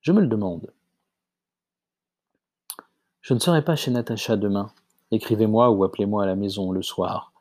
Je 0.00 0.12
me 0.12 0.20
le 0.20 0.26
demande. 0.26 0.72
Je 3.22 3.34
ne 3.34 3.38
serai 3.38 3.64
pas 3.64 3.76
chez 3.76 3.92
Natacha 3.92 4.36
demain. 4.36 4.72
Écrivez-moi 5.12 5.70
ou 5.70 5.84
appelez-moi 5.84 6.24
à 6.24 6.26
la 6.26 6.34
maison 6.34 6.72
le 6.72 6.82
soir, 6.82 7.32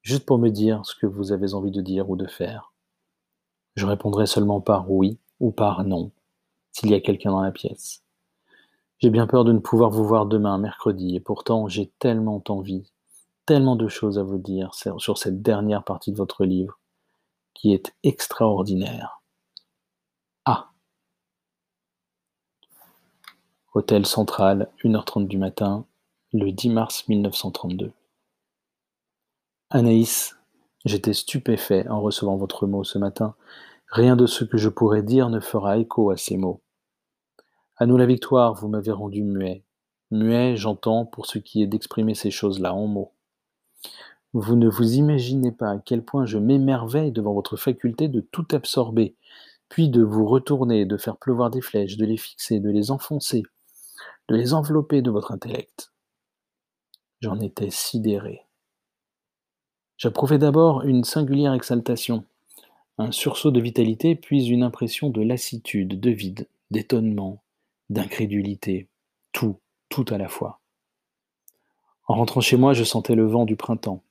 juste 0.00 0.24
pour 0.24 0.38
me 0.38 0.48
dire 0.48 0.86
ce 0.86 0.94
que 0.94 1.06
vous 1.06 1.32
avez 1.32 1.52
envie 1.52 1.70
de 1.70 1.82
dire 1.82 2.08
ou 2.08 2.16
de 2.16 2.26
faire. 2.26 2.72
Je 3.74 3.84
répondrai 3.84 4.26
seulement 4.26 4.62
par 4.62 4.90
oui 4.90 5.18
ou 5.38 5.50
par 5.50 5.84
non, 5.84 6.12
s'il 6.72 6.90
y 6.90 6.94
a 6.94 7.00
quelqu'un 7.00 7.30
dans 7.30 7.42
la 7.42 7.52
pièce. 7.52 8.02
J'ai 9.00 9.10
bien 9.10 9.26
peur 9.26 9.44
de 9.44 9.52
ne 9.52 9.58
pouvoir 9.58 9.90
vous 9.90 10.04
voir 10.04 10.24
demain, 10.24 10.56
mercredi, 10.56 11.14
et 11.14 11.20
pourtant 11.20 11.68
j'ai 11.68 11.92
tellement 11.98 12.42
envie, 12.48 12.90
tellement 13.44 13.76
de 13.76 13.86
choses 13.86 14.18
à 14.18 14.22
vous 14.22 14.38
dire 14.38 14.72
sur 14.74 15.18
cette 15.18 15.42
dernière 15.42 15.84
partie 15.84 16.10
de 16.10 16.16
votre 16.16 16.46
livre, 16.46 16.78
qui 17.52 17.74
est 17.74 17.94
extraordinaire. 18.02 19.20
Ah 20.46 20.70
Hôtel 23.78 24.06
Central, 24.06 24.72
1h30 24.82 25.28
du 25.28 25.38
matin, 25.38 25.86
le 26.32 26.50
10 26.50 26.70
mars 26.70 27.06
1932. 27.06 27.92
Anaïs, 29.70 30.36
j'étais 30.84 31.12
stupéfait 31.12 31.86
en 31.86 32.00
recevant 32.00 32.36
votre 32.36 32.66
mot 32.66 32.82
ce 32.82 32.98
matin. 32.98 33.36
Rien 33.86 34.16
de 34.16 34.26
ce 34.26 34.42
que 34.42 34.58
je 34.58 34.68
pourrais 34.68 35.04
dire 35.04 35.30
ne 35.30 35.38
fera 35.38 35.78
écho 35.78 36.10
à 36.10 36.16
ces 36.16 36.36
mots. 36.36 36.60
À 37.76 37.86
nous 37.86 37.96
la 37.96 38.06
victoire, 38.06 38.52
vous 38.54 38.66
m'avez 38.66 38.90
rendu 38.90 39.22
muet. 39.22 39.62
Muet, 40.10 40.56
j'entends, 40.56 41.06
pour 41.06 41.26
ce 41.26 41.38
qui 41.38 41.62
est 41.62 41.68
d'exprimer 41.68 42.16
ces 42.16 42.32
choses-là 42.32 42.74
en 42.74 42.88
mots. 42.88 43.12
Vous 44.32 44.56
ne 44.56 44.68
vous 44.68 44.94
imaginez 44.94 45.52
pas 45.52 45.70
à 45.70 45.78
quel 45.78 46.04
point 46.04 46.26
je 46.26 46.38
m'émerveille 46.38 47.12
devant 47.12 47.32
votre 47.32 47.56
faculté 47.56 48.08
de 48.08 48.22
tout 48.22 48.48
absorber, 48.50 49.14
puis 49.68 49.88
de 49.88 50.02
vous 50.02 50.26
retourner, 50.26 50.84
de 50.84 50.96
faire 50.96 51.16
pleuvoir 51.16 51.50
des 51.50 51.60
flèches, 51.60 51.96
de 51.96 52.06
les 52.06 52.16
fixer, 52.16 52.58
de 52.58 52.70
les 52.70 52.90
enfoncer, 52.90 53.44
de 54.28 54.36
les 54.36 54.52
envelopper 54.52 55.02
de 55.02 55.10
votre 55.10 55.32
intellect. 55.32 55.92
J'en 57.20 57.40
étais 57.40 57.70
sidéré. 57.70 58.42
J'approuvais 59.96 60.38
d'abord 60.38 60.82
une 60.82 61.02
singulière 61.02 61.54
exaltation, 61.54 62.24
un 62.98 63.10
sursaut 63.10 63.50
de 63.50 63.60
vitalité, 63.60 64.14
puis 64.14 64.46
une 64.46 64.62
impression 64.62 65.10
de 65.10 65.22
lassitude, 65.22 65.98
de 65.98 66.10
vide, 66.10 66.46
d'étonnement, 66.70 67.42
d'incrédulité, 67.90 68.86
tout, 69.32 69.56
tout 69.88 70.04
à 70.08 70.18
la 70.18 70.28
fois. 70.28 70.60
En 72.06 72.14
rentrant 72.14 72.40
chez 72.40 72.56
moi, 72.56 72.74
je 72.74 72.84
sentais 72.84 73.14
le 73.14 73.26
vent 73.26 73.44
du 73.44 73.56
printemps. 73.56 74.02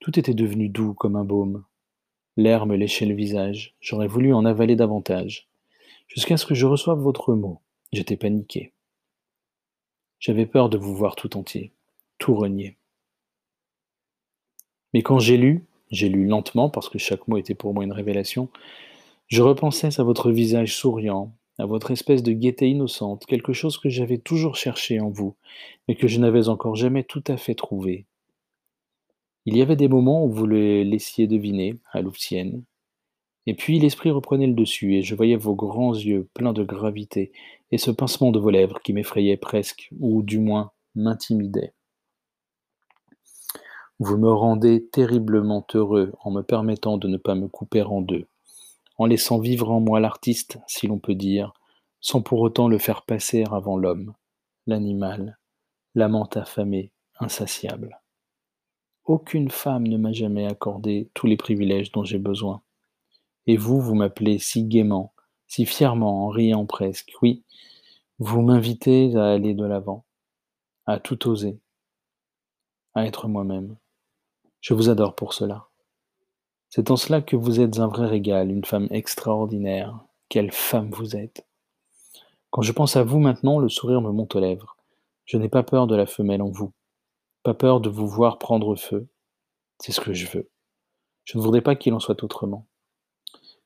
Tout 0.00 0.18
était 0.18 0.34
devenu 0.34 0.68
doux 0.68 0.92
comme 0.92 1.16
un 1.16 1.24
baume. 1.24 1.64
L'air 2.36 2.66
me 2.66 2.76
léchait 2.76 3.06
le 3.06 3.14
visage, 3.14 3.74
j'aurais 3.80 4.06
voulu 4.06 4.34
en 4.34 4.44
avaler 4.44 4.76
davantage. 4.76 5.48
Jusqu'à 6.08 6.36
ce 6.36 6.46
que 6.46 6.54
je 6.54 6.66
reçoive 6.66 6.98
votre 6.98 7.34
mot, 7.34 7.60
j'étais 7.92 8.16
paniqué. 8.16 8.72
J'avais 10.20 10.46
peur 10.46 10.68
de 10.68 10.78
vous 10.78 10.94
voir 10.94 11.16
tout 11.16 11.36
entier, 11.36 11.72
tout 12.18 12.34
renier. 12.34 12.76
Mais 14.92 15.02
quand 15.02 15.18
j'ai 15.18 15.38
lu, 15.38 15.64
j'ai 15.90 16.08
lu 16.08 16.26
lentement 16.26 16.68
parce 16.68 16.88
que 16.88 16.98
chaque 16.98 17.26
mot 17.26 17.38
était 17.38 17.54
pour 17.54 17.72
moi 17.72 17.84
une 17.84 17.92
révélation, 17.92 18.48
je 19.28 19.42
repensais 19.42 19.98
à 19.98 20.02
votre 20.02 20.30
visage 20.30 20.76
souriant, 20.76 21.32
à 21.58 21.64
votre 21.64 21.90
espèce 21.90 22.22
de 22.22 22.32
gaieté 22.32 22.68
innocente, 22.68 23.24
quelque 23.26 23.52
chose 23.52 23.78
que 23.78 23.88
j'avais 23.88 24.18
toujours 24.18 24.56
cherché 24.56 25.00
en 25.00 25.08
vous, 25.08 25.36
mais 25.88 25.94
que 25.94 26.06
je 26.08 26.20
n'avais 26.20 26.48
encore 26.48 26.74
jamais 26.74 27.04
tout 27.04 27.24
à 27.26 27.36
fait 27.36 27.54
trouvé. 27.54 28.06
Il 29.46 29.56
y 29.56 29.62
avait 29.62 29.76
des 29.76 29.88
moments 29.88 30.24
où 30.24 30.30
vous 30.30 30.46
le 30.46 30.82
laissiez 30.82 31.26
deviner, 31.26 31.76
à 31.92 32.02
Louvcienne, 32.02 32.64
et 33.46 33.54
puis 33.54 33.78
l'esprit 33.78 34.10
reprenait 34.10 34.46
le 34.46 34.52
dessus, 34.52 34.96
et 34.96 35.02
je 35.02 35.14
voyais 35.14 35.36
vos 35.36 35.54
grands 35.54 35.94
yeux 35.94 36.28
pleins 36.34 36.52
de 36.52 36.62
gravité, 36.62 37.32
et 37.72 37.78
ce 37.78 37.90
pincement 37.90 38.30
de 38.30 38.38
vos 38.38 38.50
lèvres 38.50 38.80
qui 38.82 38.92
m'effrayait 38.92 39.36
presque, 39.36 39.90
ou 40.00 40.22
du 40.22 40.38
moins 40.38 40.72
m'intimidait. 40.94 41.72
Vous 43.98 44.16
me 44.16 44.32
rendez 44.32 44.86
terriblement 44.86 45.66
heureux 45.74 46.12
en 46.24 46.30
me 46.30 46.42
permettant 46.42 46.96
de 46.96 47.06
ne 47.06 47.18
pas 47.18 47.34
me 47.34 47.48
couper 47.48 47.82
en 47.82 48.00
deux, 48.00 48.26
en 48.96 49.06
laissant 49.06 49.38
vivre 49.38 49.70
en 49.70 49.80
moi 49.80 50.00
l'artiste, 50.00 50.58
si 50.66 50.86
l'on 50.86 50.98
peut 50.98 51.14
dire, 51.14 51.52
sans 52.00 52.22
pour 52.22 52.40
autant 52.40 52.66
le 52.66 52.78
faire 52.78 53.02
passer 53.02 53.44
avant 53.50 53.76
l'homme, 53.76 54.14
l'animal, 54.66 55.38
l'amant 55.94 56.28
affamé, 56.34 56.92
insatiable. 57.18 58.00
Aucune 59.04 59.50
femme 59.50 59.86
ne 59.86 59.96
m'a 59.96 60.12
jamais 60.12 60.46
accordé 60.46 61.10
tous 61.14 61.26
les 61.26 61.36
privilèges 61.36 61.92
dont 61.92 62.04
j'ai 62.04 62.18
besoin. 62.18 62.62
Et 63.46 63.56
vous, 63.56 63.80
vous 63.80 63.94
m'appelez 63.94 64.38
si 64.38 64.64
gaiement, 64.64 65.12
si 65.50 65.66
fièrement, 65.66 66.26
en 66.26 66.28
riant 66.28 66.64
presque, 66.64 67.12
oui, 67.22 67.42
vous 68.20 68.40
m'invitez 68.40 69.16
à 69.16 69.32
aller 69.32 69.52
de 69.52 69.64
l'avant, 69.64 70.04
à 70.86 71.00
tout 71.00 71.28
oser, 71.28 71.58
à 72.94 73.04
être 73.04 73.26
moi-même. 73.26 73.76
Je 74.60 74.74
vous 74.74 74.90
adore 74.90 75.16
pour 75.16 75.34
cela. 75.34 75.66
C'est 76.68 76.92
en 76.92 76.96
cela 76.96 77.20
que 77.20 77.34
vous 77.34 77.58
êtes 77.58 77.80
un 77.80 77.88
vrai 77.88 78.06
régal, 78.06 78.48
une 78.52 78.64
femme 78.64 78.86
extraordinaire. 78.92 79.98
Quelle 80.28 80.52
femme 80.52 80.92
vous 80.92 81.16
êtes. 81.16 81.44
Quand 82.50 82.62
je 82.62 82.70
pense 82.70 82.94
à 82.94 83.02
vous 83.02 83.18
maintenant, 83.18 83.58
le 83.58 83.68
sourire 83.68 84.02
me 84.02 84.12
monte 84.12 84.36
aux 84.36 84.40
lèvres. 84.40 84.76
Je 85.24 85.36
n'ai 85.36 85.48
pas 85.48 85.64
peur 85.64 85.88
de 85.88 85.96
la 85.96 86.06
femelle 86.06 86.42
en 86.42 86.50
vous, 86.50 86.72
pas 87.42 87.54
peur 87.54 87.80
de 87.80 87.90
vous 87.90 88.06
voir 88.06 88.38
prendre 88.38 88.76
feu. 88.76 89.08
C'est 89.80 89.90
ce 89.90 90.00
que 90.00 90.12
je 90.12 90.28
veux. 90.28 90.48
Je 91.24 91.38
ne 91.38 91.42
voudrais 91.42 91.60
pas 91.60 91.74
qu'il 91.74 91.92
en 91.92 91.98
soit 91.98 92.22
autrement. 92.22 92.68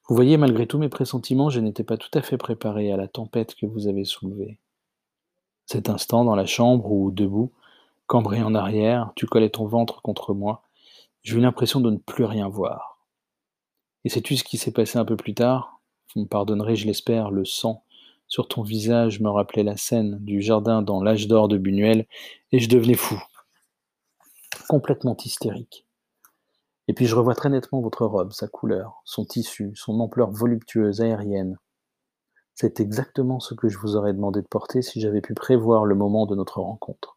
Vous 0.06 0.14
voyez, 0.14 0.36
malgré 0.36 0.66
tous 0.66 0.78
mes 0.78 0.90
pressentiments, 0.90 1.48
je 1.48 1.60
n'étais 1.60 1.82
pas 1.82 1.96
tout 1.96 2.10
à 2.12 2.20
fait 2.20 2.36
préparé 2.36 2.92
à 2.92 2.98
la 2.98 3.08
tempête 3.08 3.54
que 3.54 3.64
vous 3.64 3.88
avez 3.88 4.04
soulevée. 4.04 4.58
Cet 5.64 5.88
instant, 5.88 6.24
dans 6.24 6.36
la 6.36 6.44
chambre 6.44 6.92
ou 6.92 7.10
debout, 7.10 7.52
cambré 8.06 8.42
en 8.42 8.54
arrière, 8.54 9.12
tu 9.16 9.26
collais 9.26 9.48
ton 9.48 9.66
ventre 9.66 10.02
contre 10.02 10.34
moi, 10.34 10.62
eu 11.24 11.40
l'impression 11.40 11.80
de 11.80 11.90
ne 11.90 11.96
plus 11.96 12.24
rien 12.24 12.48
voir. 12.48 12.98
Et 14.04 14.10
sais-tu 14.10 14.36
ce 14.36 14.44
qui 14.44 14.58
s'est 14.58 14.72
passé 14.72 14.98
un 14.98 15.06
peu 15.06 15.16
plus 15.16 15.32
tard? 15.32 15.80
Vous 16.14 16.20
me 16.20 16.26
pardonnerez, 16.26 16.76
je 16.76 16.86
l'espère, 16.86 17.30
le 17.30 17.46
sang 17.46 17.82
sur 18.26 18.46
ton 18.46 18.62
visage 18.62 19.20
me 19.20 19.30
rappelait 19.30 19.62
la 19.62 19.78
scène 19.78 20.18
du 20.20 20.42
jardin 20.42 20.82
dans 20.82 21.02
l'âge 21.02 21.28
d'or 21.28 21.48
de 21.48 21.56
Buñuel, 21.56 22.06
et 22.52 22.58
je 22.58 22.68
devenais 22.68 22.94
fou, 22.94 23.18
complètement 24.68 25.16
hystérique. 25.24 25.83
Et 26.88 26.92
puis 26.92 27.06
je 27.06 27.14
revois 27.14 27.34
très 27.34 27.48
nettement 27.48 27.80
votre 27.80 28.04
robe, 28.04 28.32
sa 28.32 28.46
couleur, 28.46 29.00
son 29.04 29.24
tissu, 29.24 29.72
son 29.74 30.00
ampleur 30.00 30.30
voluptueuse, 30.30 31.00
aérienne. 31.00 31.58
C'est 32.54 32.78
exactement 32.78 33.40
ce 33.40 33.54
que 33.54 33.68
je 33.68 33.78
vous 33.78 33.96
aurais 33.96 34.12
demandé 34.12 34.40
de 34.40 34.46
porter 34.46 34.82
si 34.82 35.00
j'avais 35.00 35.20
pu 35.20 35.34
prévoir 35.34 35.84
le 35.86 35.94
moment 35.94 36.26
de 36.26 36.36
notre 36.36 36.60
rencontre. 36.60 37.16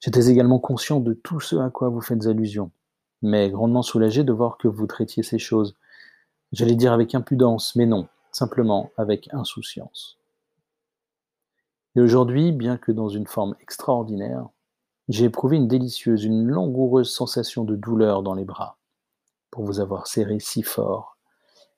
J'étais 0.00 0.28
également 0.28 0.60
conscient 0.60 1.00
de 1.00 1.12
tout 1.12 1.40
ce 1.40 1.56
à 1.56 1.70
quoi 1.70 1.88
vous 1.88 2.00
faites 2.00 2.26
allusion, 2.26 2.70
mais 3.20 3.50
grandement 3.50 3.82
soulagé 3.82 4.24
de 4.24 4.32
voir 4.32 4.56
que 4.56 4.68
vous 4.68 4.86
traitiez 4.86 5.22
ces 5.22 5.38
choses. 5.38 5.76
J'allais 6.52 6.76
dire 6.76 6.92
avec 6.92 7.14
impudence, 7.14 7.74
mais 7.74 7.84
non, 7.84 8.08
simplement 8.30 8.90
avec 8.96 9.28
insouciance. 9.34 10.18
Et 11.96 12.00
aujourd'hui, 12.00 12.52
bien 12.52 12.78
que 12.78 12.92
dans 12.92 13.08
une 13.08 13.26
forme 13.26 13.56
extraordinaire, 13.60 14.48
j'ai 15.08 15.24
éprouvé 15.24 15.56
une 15.56 15.68
délicieuse, 15.68 16.24
une 16.24 16.46
langoureuse 16.46 17.10
sensation 17.10 17.64
de 17.64 17.76
douleur 17.76 18.22
dans 18.22 18.34
les 18.34 18.44
bras, 18.44 18.78
pour 19.50 19.64
vous 19.64 19.80
avoir 19.80 20.06
serré 20.06 20.38
si 20.38 20.62
fort. 20.62 21.16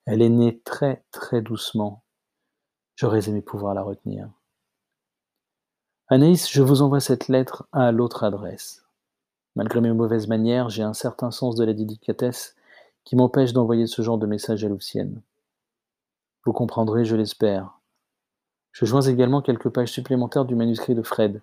Elle 0.04 0.22
est 0.22 0.28
née 0.28 0.60
très 0.64 1.04
très 1.12 1.40
doucement. 1.40 2.02
J'aurais 2.96 3.28
aimé 3.28 3.40
pouvoir 3.40 3.74
la 3.74 3.82
retenir. 3.82 4.28
Anaïs, 6.08 6.50
je 6.50 6.62
vous 6.62 6.82
envoie 6.82 6.98
cette 6.98 7.28
lettre 7.28 7.68
à 7.70 7.92
l'autre 7.92 8.24
adresse. 8.24 8.84
Malgré 9.54 9.80
mes 9.80 9.92
mauvaises 9.92 10.26
manières, 10.26 10.68
j'ai 10.68 10.82
un 10.82 10.92
certain 10.92 11.30
sens 11.30 11.54
de 11.54 11.64
la 11.64 11.72
délicatesse 11.72 12.56
qui 13.04 13.14
m'empêche 13.14 13.52
d'envoyer 13.52 13.86
ce 13.86 14.02
genre 14.02 14.18
de 14.18 14.26
message 14.26 14.64
à 14.64 14.68
Lucienne. 14.68 15.22
Vous 16.44 16.52
comprendrez, 16.52 17.04
je 17.04 17.14
l'espère. 17.14 17.78
Je 18.72 18.86
joins 18.86 19.02
également 19.02 19.42
quelques 19.42 19.68
pages 19.68 19.92
supplémentaires 19.92 20.44
du 20.44 20.54
manuscrit 20.54 20.94
de 20.94 21.02
Fred, 21.02 21.42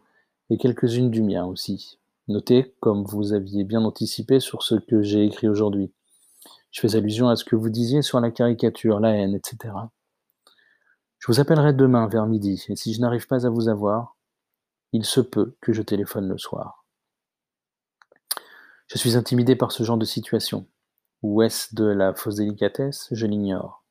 et 0.50 0.58
quelques-unes 0.58 1.12
du 1.12 1.22
mien 1.22 1.46
aussi. 1.46 2.00
Notez, 2.28 2.76
comme 2.80 3.04
vous 3.04 3.34
aviez 3.34 3.64
bien 3.64 3.84
anticipé 3.84 4.40
sur 4.40 4.64
ce 4.64 4.76
que 4.76 5.02
j'ai 5.02 5.26
écrit 5.26 5.48
aujourd'hui. 5.48 5.94
Je 6.72 6.82
fais 6.82 6.96
allusion 6.96 7.30
à 7.30 7.36
ce 7.36 7.46
que 7.46 7.56
vous 7.56 7.70
disiez 7.70 8.02
sur 8.02 8.20
la 8.20 8.32
caricature, 8.32 9.00
la 9.00 9.12
haine, 9.12 9.34
etc. 9.34 9.74
Je 11.20 11.28
vous 11.28 11.40
appellerai 11.40 11.74
demain 11.74 12.08
vers 12.08 12.28
midi, 12.28 12.64
et 12.70 12.76
si 12.76 12.94
je 12.94 13.02
n'arrive 13.02 13.28
pas 13.28 13.46
à 13.46 13.50
vous 13.50 13.70
avoir, 13.70 14.18
il 14.94 15.06
se 15.06 15.22
peut 15.22 15.56
que 15.62 15.74
je 15.74 15.82
téléphone 15.82 16.28
le 16.28 16.38
soir. 16.38 16.86
Je 18.88 18.98
suis 18.98 19.18
intimidé 19.18 19.56
par 19.56 19.72
ce 19.72 19.84
genre 19.84 19.98
de 19.98 20.06
situation. 20.06 20.68
Ou 21.24 21.42
est-ce 21.42 21.76
de 21.76 21.86
la 21.86 22.14
fausse 22.14 22.36
délicatesse? 22.36 23.08
Je 23.12 23.26
l'ignore. 23.26 23.84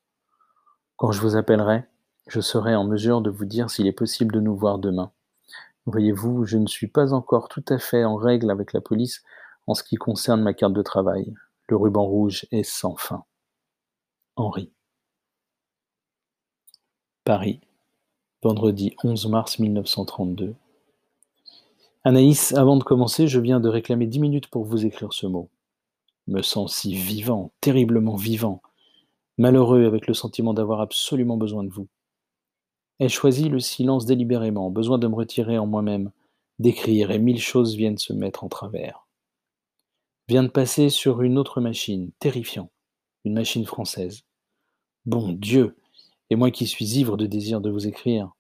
Quand 0.97 1.13
je 1.13 1.21
vous 1.21 1.37
appellerai, 1.37 1.85
je 2.29 2.41
serai 2.41 2.75
en 2.75 2.85
mesure 2.85 3.21
de 3.21 3.31
vous 3.31 3.45
dire 3.45 3.69
s'il 3.69 3.87
est 3.87 3.93
possible 3.93 4.35
de 4.35 4.41
nous 4.41 4.57
voir 4.57 4.79
demain. 4.79 5.13
Voyez-vous, 5.87 6.45
je 6.45 6.59
ne 6.59 6.67
suis 6.67 6.89
pas 6.89 7.13
encore 7.13 7.49
tout 7.49 7.65
à 7.69 7.79
fait 7.79 8.05
en 8.05 8.17
règle 8.17 8.51
avec 8.51 8.73
la 8.73 8.81
police 8.81 9.23
en 9.69 9.75
ce 9.75 9.85
qui 9.85 9.97
concerne 9.97 10.43
ma 10.43 10.53
carte 10.53 10.73
de 10.73 10.83
travail. 10.83 11.33
Le 11.69 11.77
ruban 11.77 12.05
rouge 12.05 12.47
est 12.51 12.65
sans 12.65 12.97
fin. 12.97 13.25
Henri. 14.35 14.73
Paris, 17.25 17.61
vendredi 18.43 18.95
11 19.03 19.29
mars 19.29 19.59
1932. 19.59 20.55
Anaïs, 22.05 22.53
avant 22.55 22.77
de 22.77 22.85
commencer, 22.85 23.27
je 23.27 23.41
viens 23.41 23.61
de 23.61 23.69
réclamer 23.69 24.07
dix 24.07 24.21
minutes 24.21 24.49
pour 24.49 24.65
vous 24.65 24.87
écrire 24.87 25.13
ce 25.13 25.27
mot. 25.27 25.49
Me 26.27 26.43
sens 26.43 26.75
si 26.75 26.95
vivant, 26.95 27.53
terriblement 27.61 28.17
vivant, 28.17 28.61
malheureux 29.39 29.87
avec 29.87 30.07
le 30.07 30.15
sentiment 30.15 30.55
d'avoir 30.55 30.81
absolument 30.81 31.37
besoin 31.37 31.65
de 31.65 31.71
vous. 31.71 31.89
Ai 32.99 33.09
choisi 33.11 33.51
le 33.51 33.61
silence 33.61 34.07
délibérément, 34.07 34.71
besoin 34.71 34.99
de 34.99 35.07
me 35.07 35.15
retirer 35.15 35.59
en 35.59 35.67
moi-même, 35.67 36.11
d'écrire, 36.59 37.11
et 37.11 37.19
mille 37.19 37.41
choses 37.41 37.77
viennent 37.77 37.99
se 37.99 38.15
mettre 38.15 38.43
en 38.43 38.49
travers. 38.49 39.07
Vient 40.29 40.43
de 40.43 40.49
passer 40.49 40.89
sur 40.89 41.21
une 41.21 41.37
autre 41.37 41.61
machine, 41.61 42.11
terrifiant, 42.19 42.71
une 43.25 43.35
machine 43.35 43.67
française. 43.67 44.23
Bon 45.05 45.33
Dieu, 45.33 45.77
et 46.31 46.37
moi 46.37 46.51
qui 46.51 46.67
suis 46.67 46.99
ivre 46.99 47.19
de 47.19 47.27
désir 47.27 47.61
de 47.61 47.71
vous 47.71 47.87
écrire. 47.87 48.33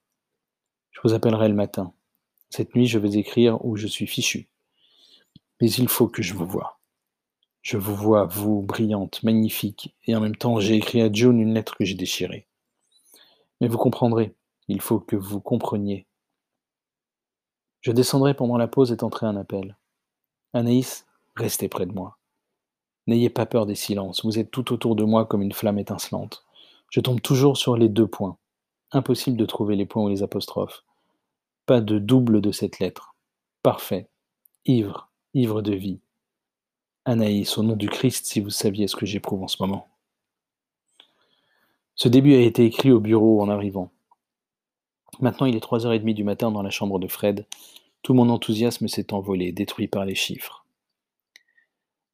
Je 0.90 1.00
vous 1.04 1.12
appellerai 1.12 1.48
le 1.48 1.54
matin. 1.54 1.92
Cette 2.48 2.74
nuit, 2.74 2.86
je 2.86 2.98
vais 2.98 3.18
écrire 3.18 3.62
où 3.64 3.76
je 3.76 3.86
suis 3.86 4.06
fichu. 4.06 4.48
Mais 5.60 5.70
il 5.70 5.88
faut 5.88 6.08
que 6.08 6.22
je 6.22 6.32
vous 6.32 6.46
voie. 6.46 6.80
Je 7.60 7.76
vous 7.76 7.94
vois, 7.94 8.24
vous, 8.24 8.62
brillante, 8.62 9.22
magnifique, 9.22 9.94
et 10.06 10.16
en 10.16 10.20
même 10.20 10.36
temps, 10.36 10.60
j'ai 10.60 10.76
écrit 10.76 11.02
à 11.02 11.12
June 11.12 11.40
une 11.40 11.52
lettre 11.52 11.76
que 11.76 11.84
j'ai 11.84 11.94
déchirée. 11.94 12.46
Mais 13.60 13.68
vous 13.68 13.78
comprendrez, 13.78 14.34
il 14.68 14.80
faut 14.80 15.00
que 15.00 15.16
vous 15.16 15.40
compreniez. 15.40 16.06
Je 17.80 17.92
descendrai 17.92 18.34
pendant 18.34 18.56
la 18.56 18.68
pause 18.68 18.92
et 18.92 18.96
tenterai 18.96 19.26
un 19.26 19.36
appel. 19.36 19.76
Anaïs, 20.52 21.06
restez 21.36 21.68
près 21.68 21.86
de 21.86 21.92
moi. 21.92 22.18
N'ayez 23.06 23.30
pas 23.30 23.46
peur 23.46 23.66
des 23.66 23.76
silences, 23.76 24.24
vous 24.24 24.38
êtes 24.38 24.50
tout 24.50 24.72
autour 24.72 24.96
de 24.96 25.04
moi 25.04 25.26
comme 25.26 25.42
une 25.42 25.52
flamme 25.52 25.78
étincelante. 25.78 26.44
Je 26.90 27.00
tombe 27.00 27.20
toujours 27.20 27.56
sur 27.56 27.76
les 27.76 27.88
deux 27.88 28.06
points. 28.06 28.38
Impossible 28.92 29.36
de 29.36 29.46
trouver 29.46 29.76
les 29.76 29.86
points 29.86 30.04
ou 30.04 30.08
les 30.08 30.22
apostrophes. 30.22 30.84
Pas 31.66 31.80
de 31.80 31.98
double 31.98 32.40
de 32.40 32.52
cette 32.52 32.78
lettre. 32.78 33.14
Parfait. 33.62 34.08
Ivre, 34.64 35.08
ivre 35.34 35.62
de 35.62 35.74
vie. 35.74 36.00
Anaïs, 37.04 37.56
au 37.58 37.62
nom 37.62 37.76
du 37.76 37.88
Christ, 37.88 38.26
si 38.26 38.40
vous 38.40 38.50
saviez 38.50 38.88
ce 38.88 38.96
que 38.96 39.06
j'éprouve 39.06 39.42
en 39.42 39.48
ce 39.48 39.62
moment. 39.62 39.86
Ce 41.94 42.08
début 42.08 42.34
a 42.34 42.40
été 42.40 42.64
écrit 42.64 42.90
au 42.90 43.00
bureau 43.00 43.40
en 43.40 43.48
arrivant. 43.48 43.92
Maintenant, 45.20 45.46
il 45.46 45.56
est 45.56 45.64
3h30 45.64 46.14
du 46.14 46.24
matin 46.24 46.50
dans 46.50 46.62
la 46.62 46.70
chambre 46.70 46.98
de 46.98 47.08
Fred. 47.08 47.46
Tout 48.02 48.14
mon 48.14 48.28
enthousiasme 48.28 48.88
s'est 48.88 49.12
envolé, 49.12 49.52
détruit 49.52 49.88
par 49.88 50.04
les 50.04 50.14
chiffres. 50.14 50.66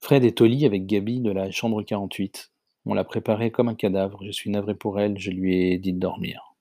Fred 0.00 0.24
est 0.24 0.40
au 0.40 0.46
lit 0.46 0.66
avec 0.66 0.87
Gabi 0.87 1.20
de 1.20 1.31
la 1.31 1.50
chambre 1.50 1.83
48. 1.83 2.50
On 2.87 2.94
l'a 2.94 3.05
préparé 3.05 3.50
comme 3.50 3.68
un 3.68 3.74
cadavre. 3.74 4.24
Je 4.24 4.33
suis 4.33 4.50
navré 4.50 4.74
pour 4.74 4.98
elle, 4.98 5.18
je 5.18 5.31
lui 5.31 5.55
ai 5.55 5.78
dit 5.78 5.92
de 5.92 6.00
dormir. 6.00 6.55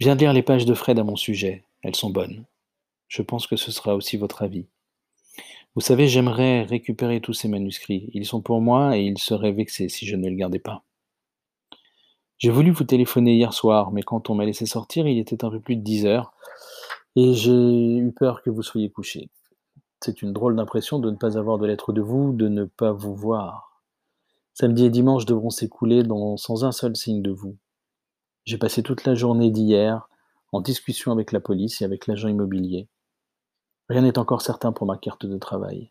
Viens 0.00 0.14
lire 0.14 0.32
les 0.32 0.42
pages 0.42 0.66
de 0.66 0.74
Fred 0.74 0.98
à 0.98 1.04
mon 1.04 1.16
sujet. 1.16 1.64
Elles 1.82 1.94
sont 1.94 2.10
bonnes. 2.10 2.44
Je 3.08 3.22
pense 3.22 3.46
que 3.46 3.56
ce 3.56 3.70
sera 3.70 3.94
aussi 3.94 4.16
votre 4.16 4.42
avis. 4.42 4.66
Vous 5.74 5.82
savez, 5.82 6.08
j'aimerais 6.08 6.62
récupérer 6.62 7.20
tous 7.20 7.34
ces 7.34 7.48
manuscrits. 7.48 8.08
Ils 8.14 8.24
sont 8.24 8.40
pour 8.40 8.62
moi 8.62 8.96
et 8.96 9.02
ils 9.02 9.18
seraient 9.18 9.52
vexés 9.52 9.90
si 9.90 10.06
je 10.06 10.16
ne 10.16 10.28
les 10.28 10.34
gardais 10.34 10.58
pas. 10.58 10.85
J'ai 12.38 12.50
voulu 12.50 12.70
vous 12.70 12.84
téléphoner 12.84 13.34
hier 13.34 13.52
soir, 13.52 13.92
mais 13.92 14.02
quand 14.02 14.28
on 14.28 14.34
m'a 14.34 14.44
laissé 14.44 14.66
sortir, 14.66 15.06
il 15.06 15.18
était 15.18 15.44
un 15.44 15.50
peu 15.50 15.60
plus 15.60 15.76
de 15.76 15.82
10 15.82 16.06
heures, 16.06 16.32
et 17.16 17.32
j'ai 17.32 17.96
eu 17.96 18.12
peur 18.12 18.42
que 18.42 18.50
vous 18.50 18.62
soyez 18.62 18.90
couché. 18.90 19.30
C'est 20.02 20.20
une 20.20 20.34
drôle 20.34 20.54
d'impression 20.54 20.98
de 20.98 21.10
ne 21.10 21.16
pas 21.16 21.38
avoir 21.38 21.56
de 21.58 21.66
lettre 21.66 21.92
de 21.92 22.02
vous, 22.02 22.32
de 22.32 22.48
ne 22.48 22.64
pas 22.64 22.92
vous 22.92 23.14
voir. 23.14 23.82
Samedi 24.52 24.84
et 24.84 24.90
dimanche 24.90 25.24
devront 25.24 25.50
s'écouler 25.50 26.02
sans 26.36 26.64
un 26.64 26.72
seul 26.72 26.94
signe 26.94 27.22
de 27.22 27.30
vous. 27.30 27.56
J'ai 28.44 28.58
passé 28.58 28.82
toute 28.82 29.04
la 29.04 29.14
journée 29.14 29.50
d'hier 29.50 30.08
en 30.52 30.60
discussion 30.60 31.12
avec 31.12 31.32
la 31.32 31.40
police 31.40 31.80
et 31.80 31.84
avec 31.84 32.06
l'agent 32.06 32.28
immobilier. 32.28 32.88
Rien 33.88 34.02
n'est 34.02 34.18
encore 34.18 34.42
certain 34.42 34.72
pour 34.72 34.86
ma 34.86 34.98
carte 34.98 35.26
de 35.26 35.38
travail. 35.38 35.90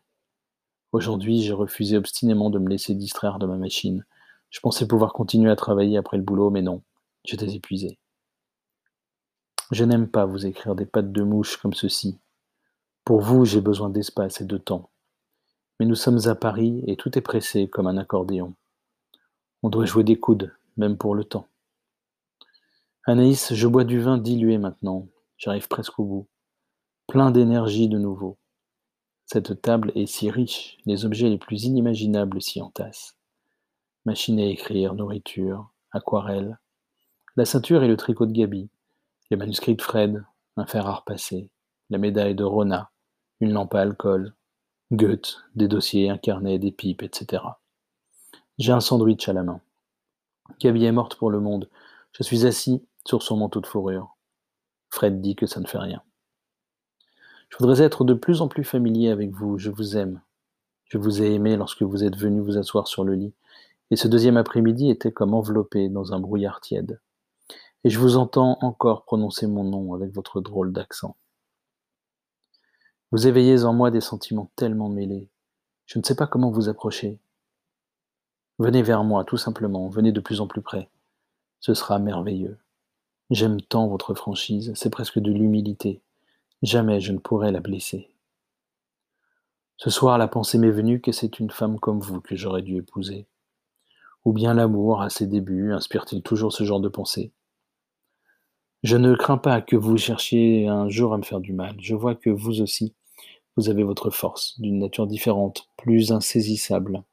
Aujourd'hui, 0.91 1.41
j'ai 1.41 1.53
refusé 1.53 1.97
obstinément 1.97 2.49
de 2.49 2.59
me 2.59 2.69
laisser 2.69 2.93
distraire 2.93 3.39
de 3.39 3.45
ma 3.45 3.57
machine. 3.57 4.05
Je 4.49 4.59
pensais 4.59 4.87
pouvoir 4.87 5.13
continuer 5.13 5.51
à 5.51 5.55
travailler 5.55 5.97
après 5.97 6.17
le 6.17 6.23
boulot, 6.23 6.49
mais 6.49 6.61
non, 6.61 6.81
j'étais 7.23 7.53
épuisé. 7.53 7.99
Je 9.71 9.83
n'aime 9.83 10.07
pas 10.07 10.25
vous 10.25 10.45
écrire 10.45 10.75
des 10.75 10.85
pattes 10.85 11.11
de 11.11 11.23
mouche 11.23 11.57
comme 11.57 11.73
ceci. 11.73 12.19
Pour 13.03 13.21
vous, 13.21 13.45
j'ai 13.45 13.61
besoin 13.61 13.89
d'espace 13.89 14.41
et 14.41 14.45
de 14.45 14.57
temps. 14.57 14.89
Mais 15.79 15.85
nous 15.85 15.95
sommes 15.95 16.27
à 16.27 16.35
Paris 16.35 16.83
et 16.87 16.95
tout 16.95 17.17
est 17.17 17.21
pressé 17.21 17.67
comme 17.67 17.87
un 17.87 17.97
accordéon. 17.97 18.53
On 19.63 19.69
doit 19.69 19.85
jouer 19.85 20.03
des 20.03 20.19
coudes, 20.19 20.55
même 20.77 20.97
pour 20.97 21.15
le 21.15 21.23
temps. 21.23 21.47
Anaïs, 23.05 23.53
je 23.53 23.67
bois 23.67 23.83
du 23.83 23.99
vin 23.99 24.17
dilué 24.17 24.57
maintenant. 24.57 25.07
J'arrive 25.37 25.67
presque 25.67 25.99
au 25.99 26.05
bout. 26.05 26.27
Plein 27.07 27.31
d'énergie 27.31 27.87
de 27.87 27.99
nouveau. 27.99 28.37
Cette 29.25 29.61
table 29.61 29.91
est 29.95 30.05
si 30.05 30.29
riche, 30.29 30.77
les 30.85 31.05
objets 31.05 31.29
les 31.29 31.37
plus 31.37 31.63
inimaginables 31.63 32.41
s'y 32.41 32.61
entassent. 32.61 33.14
Machine 34.05 34.39
à 34.39 34.45
écrire, 34.45 34.93
nourriture, 34.93 35.71
aquarelle, 35.91 36.59
la 37.35 37.45
ceinture 37.45 37.83
et 37.83 37.87
le 37.87 37.97
tricot 37.97 38.27
de 38.27 38.31
Gabi, 38.31 38.69
les 39.31 39.37
manuscrits 39.37 39.75
de 39.75 39.81
Fred, 39.81 40.23
un 40.57 40.65
fer 40.67 40.85
à 40.85 40.93
repasser, 40.93 41.49
la 41.89 41.97
médaille 41.97 42.35
de 42.35 42.43
Rona, 42.43 42.91
une 43.39 43.51
lampe 43.51 43.73
à 43.73 43.81
alcool, 43.81 44.33
Goethe, 44.91 45.37
des 45.55 45.67
dossiers, 45.67 46.09
un 46.09 46.19
carnet, 46.19 46.59
des 46.59 46.71
pipes, 46.71 47.01
etc. 47.01 47.43
J'ai 48.59 48.71
un 48.71 48.79
sandwich 48.79 49.27
à 49.27 49.33
la 49.33 49.41
main. 49.41 49.59
Gabi 50.59 50.85
est 50.85 50.91
morte 50.91 51.15
pour 51.15 51.31
le 51.31 51.39
monde. 51.39 51.67
Je 52.11 52.21
suis 52.21 52.45
assis 52.45 52.85
sur 53.05 53.23
son 53.23 53.37
manteau 53.37 53.59
de 53.59 53.67
fourrure. 53.67 54.15
Fred 54.91 55.19
dit 55.19 55.35
que 55.35 55.47
ça 55.47 55.59
ne 55.59 55.67
fait 55.67 55.79
rien. 55.79 56.03
Je 57.49 57.57
voudrais 57.57 57.81
être 57.81 58.03
de 58.03 58.13
plus 58.13 58.41
en 58.41 58.47
plus 58.47 58.63
familier 58.63 59.09
avec 59.09 59.31
vous. 59.31 59.57
Je 59.57 59.71
vous 59.71 59.97
aime. 59.97 60.21
Je 60.85 60.99
vous 60.99 61.23
ai 61.23 61.33
aimé 61.33 61.57
lorsque 61.57 61.81
vous 61.81 62.03
êtes 62.03 62.15
venu 62.15 62.39
vous 62.39 62.57
asseoir 62.57 62.87
sur 62.87 63.03
le 63.03 63.15
lit. 63.15 63.33
Et 63.91 63.95
ce 63.95 64.07
deuxième 64.07 64.37
après-midi 64.37 64.89
était 64.89 65.11
comme 65.11 65.33
enveloppé 65.33 65.89
dans 65.89 66.13
un 66.13 66.19
brouillard 66.19 66.61
tiède. 66.61 66.99
Et 67.83 67.89
je 67.89 67.99
vous 67.99 68.17
entends 68.17 68.57
encore 68.61 69.05
prononcer 69.05 69.45
mon 69.45 69.63
nom 69.63 69.93
avec 69.93 70.11
votre 70.13 70.41
drôle 70.41 70.73
d'accent. 70.73 71.15
Vous 73.11 73.27
éveillez 73.27 73.63
en 73.63 73.73
moi 73.73 73.91
des 73.91 74.01
sentiments 74.01 74.49
tellement 74.55 74.89
mêlés. 74.89 75.29
Je 75.85 75.99
ne 75.99 76.03
sais 76.03 76.15
pas 76.15 76.25
comment 76.25 76.49
vous 76.49 76.67
approcher. 76.67 77.19
Venez 78.57 78.81
vers 78.81 79.03
moi, 79.03 79.23
tout 79.23 79.37
simplement, 79.37 79.87
venez 79.87 80.11
de 80.11 80.19
plus 80.19 80.41
en 80.41 80.47
plus 80.47 80.61
près. 80.61 80.89
Ce 81.59 81.73
sera 81.73 81.99
merveilleux. 81.99 82.57
J'aime 83.29 83.61
tant 83.61 83.87
votre 83.87 84.13
franchise, 84.13 84.71
c'est 84.75 84.89
presque 84.89 85.19
de 85.19 85.31
l'humilité. 85.31 86.01
Jamais 86.61 86.99
je 86.99 87.11
ne 87.11 87.19
pourrais 87.19 87.51
la 87.51 87.59
blesser. 87.59 88.09
Ce 89.77 89.89
soir, 89.89 90.17
la 90.17 90.27
pensée 90.27 90.57
m'est 90.57 90.71
venue 90.71 91.01
que 91.01 91.11
c'est 91.11 91.39
une 91.39 91.51
femme 91.51 91.79
comme 91.79 91.99
vous 91.99 92.21
que 92.21 92.35
j'aurais 92.35 92.61
dû 92.61 92.77
épouser. 92.77 93.27
Ou 94.25 94.33
bien 94.33 94.53
l'amour, 94.53 95.01
à 95.01 95.09
ses 95.09 95.27
débuts, 95.27 95.71
inspire-t-il 95.71 96.21
toujours 96.23 96.51
ce 96.51 96.63
genre 96.63 96.79
de 96.79 96.89
pensée? 96.89 97.31
Je 98.83 98.97
ne 98.97 99.15
crains 99.15 99.37
pas 99.37 99.61
que 99.61 99.75
vous 99.75 99.97
cherchiez 99.97 100.67
un 100.67 100.89
jour 100.89 101.13
à 101.13 101.17
me 101.17 101.23
faire 101.23 101.39
du 101.39 101.53
mal. 101.53 101.75
Je 101.79 101.95
vois 101.95 102.15
que 102.15 102.29
vous 102.29 102.61
aussi, 102.61 102.93
vous 103.55 103.69
avez 103.69 103.83
votre 103.83 104.09
force, 104.09 104.59
d'une 104.59 104.79
nature 104.79 105.07
différente, 105.07 105.69
plus 105.77 106.11
insaisissable. 106.11 107.03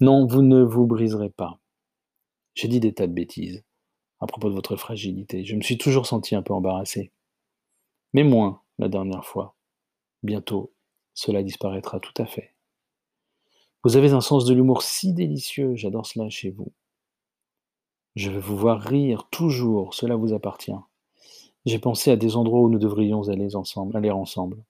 Non, 0.00 0.26
vous 0.26 0.42
ne 0.42 0.62
vous 0.62 0.86
briserez 0.86 1.30
pas. 1.30 1.58
J'ai 2.54 2.68
dit 2.68 2.80
des 2.80 2.94
tas 2.94 3.06
de 3.06 3.12
bêtises 3.12 3.62
à 4.20 4.26
propos 4.26 4.48
de 4.48 4.54
votre 4.54 4.76
fragilité. 4.76 5.44
Je 5.44 5.54
me 5.54 5.60
suis 5.60 5.76
toujours 5.76 6.06
senti 6.06 6.34
un 6.34 6.42
peu 6.42 6.54
embarrassé. 6.54 7.12
Mais 8.14 8.24
moins 8.24 8.62
la 8.78 8.88
dernière 8.88 9.24
fois. 9.24 9.54
Bientôt, 10.22 10.72
cela 11.12 11.42
disparaîtra 11.42 12.00
tout 12.00 12.14
à 12.22 12.24
fait. 12.24 12.53
Vous 13.84 13.96
avez 13.96 14.12
un 14.12 14.22
sens 14.22 14.46
de 14.46 14.54
l'humour 14.54 14.82
si 14.82 15.12
délicieux, 15.12 15.76
j'adore 15.76 16.06
cela 16.06 16.30
chez 16.30 16.48
vous. 16.48 16.72
Je 18.16 18.30
veux 18.30 18.40
vous 18.40 18.56
voir 18.56 18.80
rire 18.80 19.28
toujours, 19.30 19.92
cela 19.92 20.16
vous 20.16 20.32
appartient. 20.32 20.72
J'ai 21.66 21.78
pensé 21.78 22.10
à 22.10 22.16
des 22.16 22.34
endroits 22.34 22.60
où 22.60 22.70
nous 22.70 22.78
devrions 22.78 23.28
aller 23.28 23.54
ensemble, 23.54 23.94
aller 23.94 24.10
ensemble. 24.10 24.64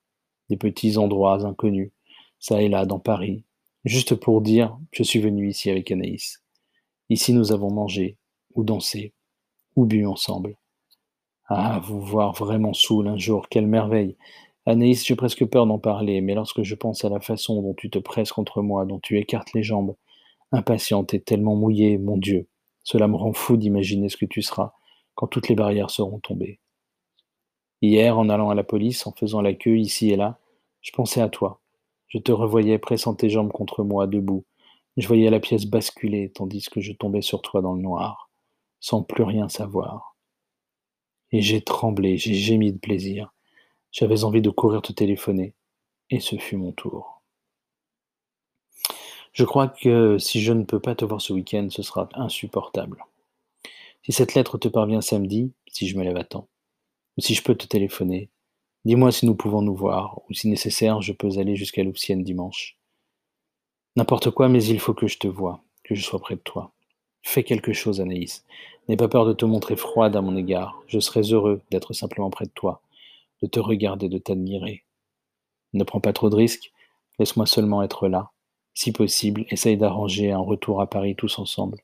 Des 0.50 0.56
petits 0.56 0.98
endroits 0.98 1.46
inconnus, 1.46 1.92
ça 2.40 2.60
et 2.60 2.68
là, 2.68 2.86
dans 2.86 2.98
Paris, 2.98 3.44
juste 3.84 4.16
pour 4.16 4.40
dire 4.40 4.76
je 4.90 5.04
suis 5.04 5.20
venu 5.20 5.48
ici 5.48 5.70
avec 5.70 5.92
Anaïs. 5.92 6.42
Ici 7.08 7.32
nous 7.34 7.52
avons 7.52 7.70
mangé, 7.70 8.18
ou 8.54 8.64
dansé, 8.64 9.12
ou 9.76 9.86
bu 9.86 10.06
ensemble. 10.06 10.56
Ah, 11.46 11.80
vous 11.84 12.00
voir 12.00 12.32
vraiment 12.32 12.72
saoul 12.72 13.06
un 13.06 13.16
jour, 13.16 13.48
quelle 13.48 13.68
merveille. 13.68 14.16
Anaïs, 14.66 15.06
j'ai 15.06 15.16
presque 15.16 15.46
peur 15.46 15.66
d'en 15.66 15.78
parler, 15.78 16.20
mais 16.20 16.34
lorsque 16.34 16.62
je 16.62 16.74
pense 16.74 17.02
à 17.04 17.08
la 17.08 17.20
façon 17.20 17.62
dont 17.62 17.72
tu 17.72 17.88
te 17.88 17.98
presses 17.98 18.32
contre 18.32 18.60
moi, 18.60 18.84
dont 18.84 19.00
tu 19.00 19.18
écartes 19.18 19.54
les 19.54 19.62
jambes, 19.62 19.96
impatiente 20.52 21.14
et 21.14 21.20
tellement 21.20 21.56
mouillée, 21.56 21.98
mon 21.98 22.18
Dieu, 22.18 22.48
cela 22.82 23.08
me 23.08 23.16
rend 23.16 23.32
fou 23.32 23.56
d'imaginer 23.56 24.08
ce 24.08 24.16
que 24.16 24.26
tu 24.26 24.42
seras 24.42 24.72
quand 25.14 25.26
toutes 25.28 25.48
les 25.48 25.54
barrières 25.54 25.90
seront 25.90 26.18
tombées. 26.20 26.60
Hier, 27.82 28.18
en 28.18 28.30
allant 28.30 28.50
à 28.50 28.56
la 28.56 28.64
police, 28.64 29.06
en 29.06 29.12
faisant 29.12 29.40
la 29.40 29.54
queue 29.54 29.78
ici 29.78 30.10
et 30.10 30.16
là, 30.16 30.40
je 30.80 30.90
pensais 30.92 31.20
à 31.20 31.28
toi. 31.28 31.60
Je 32.08 32.18
te 32.18 32.32
revoyais 32.32 32.78
pressant 32.78 33.14
tes 33.14 33.30
jambes 33.30 33.52
contre 33.52 33.84
moi, 33.84 34.06
debout. 34.08 34.44
Je 34.96 35.06
voyais 35.06 35.30
la 35.30 35.40
pièce 35.40 35.66
basculer 35.66 36.30
tandis 36.32 36.68
que 36.70 36.80
je 36.80 36.92
tombais 36.92 37.22
sur 37.22 37.42
toi 37.42 37.62
dans 37.62 37.74
le 37.74 37.82
noir, 37.82 38.30
sans 38.80 39.02
plus 39.02 39.24
rien 39.24 39.48
savoir. 39.48 40.16
Et 41.32 41.42
j'ai 41.42 41.60
tremblé, 41.60 42.16
j'ai 42.16 42.32
gémi 42.32 42.72
de 42.72 42.78
plaisir. 42.78 43.33
J'avais 43.94 44.24
envie 44.24 44.42
de 44.42 44.50
courir 44.50 44.82
te 44.82 44.92
téléphoner, 44.92 45.54
et 46.10 46.18
ce 46.18 46.34
fut 46.34 46.56
mon 46.56 46.72
tour. 46.72 47.22
Je 49.32 49.44
crois 49.44 49.68
que 49.68 50.18
si 50.18 50.40
je 50.40 50.52
ne 50.52 50.64
peux 50.64 50.80
pas 50.80 50.96
te 50.96 51.04
voir 51.04 51.20
ce 51.20 51.32
week-end, 51.32 51.68
ce 51.70 51.84
sera 51.84 52.08
insupportable. 52.14 53.04
Si 54.02 54.10
cette 54.10 54.34
lettre 54.34 54.58
te 54.58 54.66
parvient 54.66 55.00
samedi, 55.00 55.52
si 55.68 55.86
je 55.86 55.96
me 55.96 56.02
lève 56.02 56.16
à 56.16 56.24
temps, 56.24 56.48
ou 57.16 57.20
si 57.20 57.34
je 57.34 57.44
peux 57.44 57.54
te 57.54 57.68
téléphoner, 57.68 58.30
dis-moi 58.84 59.12
si 59.12 59.26
nous 59.26 59.36
pouvons 59.36 59.62
nous 59.62 59.76
voir, 59.76 60.22
ou 60.28 60.34
si 60.34 60.48
nécessaire, 60.48 61.00
je 61.00 61.12
peux 61.12 61.38
aller 61.38 61.54
jusqu'à 61.54 61.84
Louvciennes 61.84 62.24
dimanche. 62.24 62.76
N'importe 63.94 64.30
quoi, 64.32 64.48
mais 64.48 64.64
il 64.64 64.80
faut 64.80 64.94
que 64.94 65.06
je 65.06 65.18
te 65.18 65.28
voie, 65.28 65.62
que 65.84 65.94
je 65.94 66.02
sois 66.02 66.18
près 66.18 66.34
de 66.34 66.40
toi. 66.40 66.72
Fais 67.22 67.44
quelque 67.44 67.72
chose, 67.72 68.00
Anaïs. 68.00 68.44
N'aie 68.88 68.96
pas 68.96 69.06
peur 69.06 69.24
de 69.24 69.34
te 69.34 69.44
montrer 69.44 69.76
froide 69.76 70.16
à 70.16 70.20
mon 70.20 70.36
égard. 70.36 70.82
Je 70.88 70.98
serais 70.98 71.32
heureux 71.32 71.62
d'être 71.70 71.92
simplement 71.92 72.30
près 72.30 72.46
de 72.46 72.50
toi, 72.50 72.82
de 73.42 73.46
te 73.46 73.60
regarder, 73.60 74.08
de 74.08 74.18
t'admirer. 74.18 74.84
Ne 75.72 75.84
prends 75.84 76.00
pas 76.00 76.12
trop 76.12 76.30
de 76.30 76.36
risques, 76.36 76.72
laisse-moi 77.18 77.46
seulement 77.46 77.82
être 77.82 78.08
là. 78.08 78.30
Si 78.74 78.92
possible, 78.92 79.44
essaye 79.50 79.76
d'arranger 79.76 80.32
un 80.32 80.38
retour 80.38 80.80
à 80.80 80.88
Paris 80.88 81.14
tous 81.16 81.38
ensemble. 81.38 81.78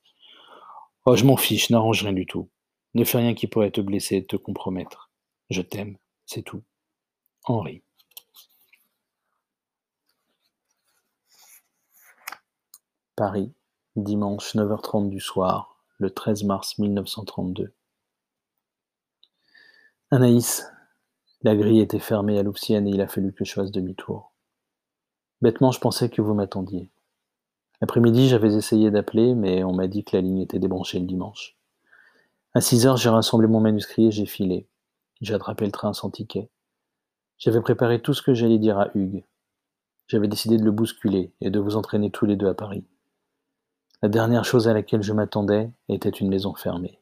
Oh, 1.06 1.16
je 1.16 1.24
m'en 1.24 1.36
fiche, 1.36 1.70
n'arrange 1.70 2.02
rien 2.02 2.12
du 2.12 2.26
tout. 2.26 2.48
Ne 2.94 3.04
fais 3.04 3.18
rien 3.18 3.34
qui 3.34 3.46
pourrait 3.46 3.70
te 3.70 3.80
blesser 3.80 4.16
et 4.16 4.26
te 4.26 4.36
compromettre. 4.36 5.10
Je 5.48 5.62
t'aime, 5.62 5.96
c'est 6.26 6.42
tout. 6.42 6.62
Henri. 7.44 7.82
Paris, 13.16 13.52
dimanche 13.96 14.54
9h30 14.54 15.08
du 15.08 15.20
soir, 15.20 15.76
le 15.98 16.10
13 16.10 16.44
mars 16.44 16.78
1932. 16.78 17.72
Anaïs, 20.10 20.64
la 21.42 21.56
grille 21.56 21.80
était 21.80 21.98
fermée 21.98 22.38
à 22.38 22.42
Louvciennes 22.42 22.86
et 22.86 22.90
il 22.90 23.00
a 23.00 23.08
fallu 23.08 23.32
que 23.32 23.44
je 23.44 23.54
fasse 23.54 23.70
demi-tour. 23.70 24.32
Bêtement, 25.40 25.72
je 25.72 25.80
pensais 25.80 26.10
que 26.10 26.20
vous 26.20 26.34
m'attendiez. 26.34 26.90
L'après-midi, 27.80 28.28
j'avais 28.28 28.54
essayé 28.54 28.90
d'appeler, 28.90 29.34
mais 29.34 29.64
on 29.64 29.72
m'a 29.72 29.86
dit 29.86 30.04
que 30.04 30.14
la 30.14 30.20
ligne 30.20 30.40
était 30.40 30.58
débranchée 30.58 30.98
le 30.98 31.06
dimanche. 31.06 31.56
À 32.52 32.60
6 32.60 32.86
heures, 32.86 32.96
j'ai 32.98 33.08
rassemblé 33.08 33.48
mon 33.48 33.60
manuscrit 33.60 34.08
et 34.08 34.10
j'ai 34.10 34.26
filé. 34.26 34.68
J'ai 35.22 35.32
attrapé 35.32 35.64
le 35.64 35.72
train 35.72 35.94
sans 35.94 36.10
ticket. 36.10 36.50
J'avais 37.38 37.62
préparé 37.62 38.02
tout 38.02 38.12
ce 38.12 38.20
que 38.20 38.34
j'allais 38.34 38.58
dire 38.58 38.78
à 38.78 38.90
Hugues. 38.94 39.24
J'avais 40.08 40.28
décidé 40.28 40.58
de 40.58 40.64
le 40.64 40.72
bousculer 40.72 41.32
et 41.40 41.48
de 41.48 41.58
vous 41.58 41.76
entraîner 41.76 42.10
tous 42.10 42.26
les 42.26 42.36
deux 42.36 42.48
à 42.48 42.54
Paris. 42.54 42.84
La 44.02 44.10
dernière 44.10 44.44
chose 44.44 44.68
à 44.68 44.74
laquelle 44.74 45.02
je 45.02 45.12
m'attendais 45.14 45.70
était 45.88 46.10
une 46.10 46.28
maison 46.28 46.54
fermée. 46.54 47.00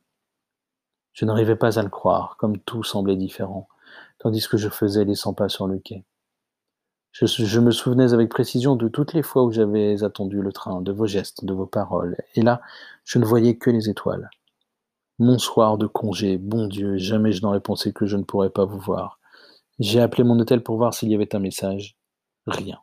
Je 1.12 1.24
n'arrivais 1.24 1.56
pas 1.56 1.78
à 1.78 1.82
le 1.82 1.88
croire, 1.88 2.36
comme 2.36 2.58
tout 2.58 2.84
semblait 2.84 3.16
différent, 3.16 3.68
tandis 4.18 4.46
que 4.46 4.56
je 4.56 4.68
faisais 4.68 5.04
les 5.04 5.14
cent 5.14 5.34
pas 5.34 5.48
sur 5.48 5.66
le 5.66 5.78
quai. 5.78 6.04
Je, 7.12 7.26
je, 7.26 7.60
me 7.60 7.70
souvenais 7.70 8.12
avec 8.12 8.28
précision 8.28 8.76
de 8.76 8.88
toutes 8.88 9.12
les 9.12 9.22
fois 9.22 9.44
où 9.44 9.50
j'avais 9.50 10.04
attendu 10.04 10.40
le 10.40 10.52
train, 10.52 10.82
de 10.82 10.92
vos 10.92 11.06
gestes, 11.06 11.44
de 11.44 11.52
vos 11.52 11.66
paroles, 11.66 12.16
et 12.34 12.42
là, 12.42 12.60
je 13.04 13.18
ne 13.18 13.24
voyais 13.24 13.56
que 13.56 13.70
les 13.70 13.88
étoiles. 13.88 14.30
Mon 15.18 15.38
soir 15.38 15.78
de 15.78 15.86
congé, 15.86 16.38
bon 16.38 16.68
Dieu, 16.68 16.96
jamais 16.96 17.32
je 17.32 17.42
n'aurais 17.42 17.60
pensé 17.60 17.92
que 17.92 18.06
je 18.06 18.16
ne 18.16 18.22
pourrais 18.22 18.50
pas 18.50 18.66
vous 18.66 18.78
voir. 18.78 19.18
J'ai 19.80 20.00
appelé 20.00 20.22
mon 20.22 20.38
hôtel 20.38 20.62
pour 20.62 20.76
voir 20.76 20.94
s'il 20.94 21.10
y 21.10 21.14
avait 21.14 21.34
un 21.34 21.40
message. 21.40 21.96
Rien. 22.46 22.78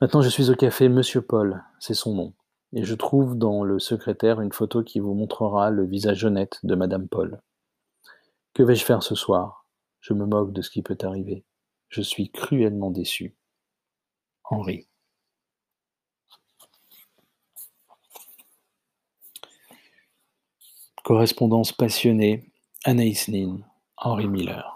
Maintenant, 0.00 0.20
je 0.20 0.28
suis 0.28 0.50
au 0.50 0.54
café 0.54 0.88
Monsieur 0.88 1.22
Paul, 1.22 1.64
c'est 1.80 1.94
son 1.94 2.14
nom, 2.14 2.34
et 2.74 2.84
je 2.84 2.94
trouve 2.94 3.36
dans 3.36 3.64
le 3.64 3.78
secrétaire 3.78 4.40
une 4.40 4.52
photo 4.52 4.82
qui 4.84 5.00
vous 5.00 5.14
montrera 5.14 5.70
le 5.70 5.84
visage 5.84 6.24
honnête 6.24 6.60
de 6.64 6.74
Madame 6.74 7.08
Paul. 7.08 7.40
Que 8.56 8.62
vais-je 8.62 8.86
faire 8.86 9.02
ce 9.02 9.14
soir? 9.14 9.66
Je 10.00 10.14
me 10.14 10.24
moque 10.24 10.54
de 10.54 10.62
ce 10.62 10.70
qui 10.70 10.80
peut 10.80 10.96
arriver. 11.02 11.44
Je 11.90 12.00
suis 12.00 12.30
cruellement 12.30 12.90
déçu. 12.90 13.36
Henri. 14.44 14.88
Correspondance 21.04 21.72
passionnée, 21.72 22.50
Anaïs 22.84 23.28
Nin, 23.28 23.58
Henri 23.98 24.26
Miller. 24.26 24.75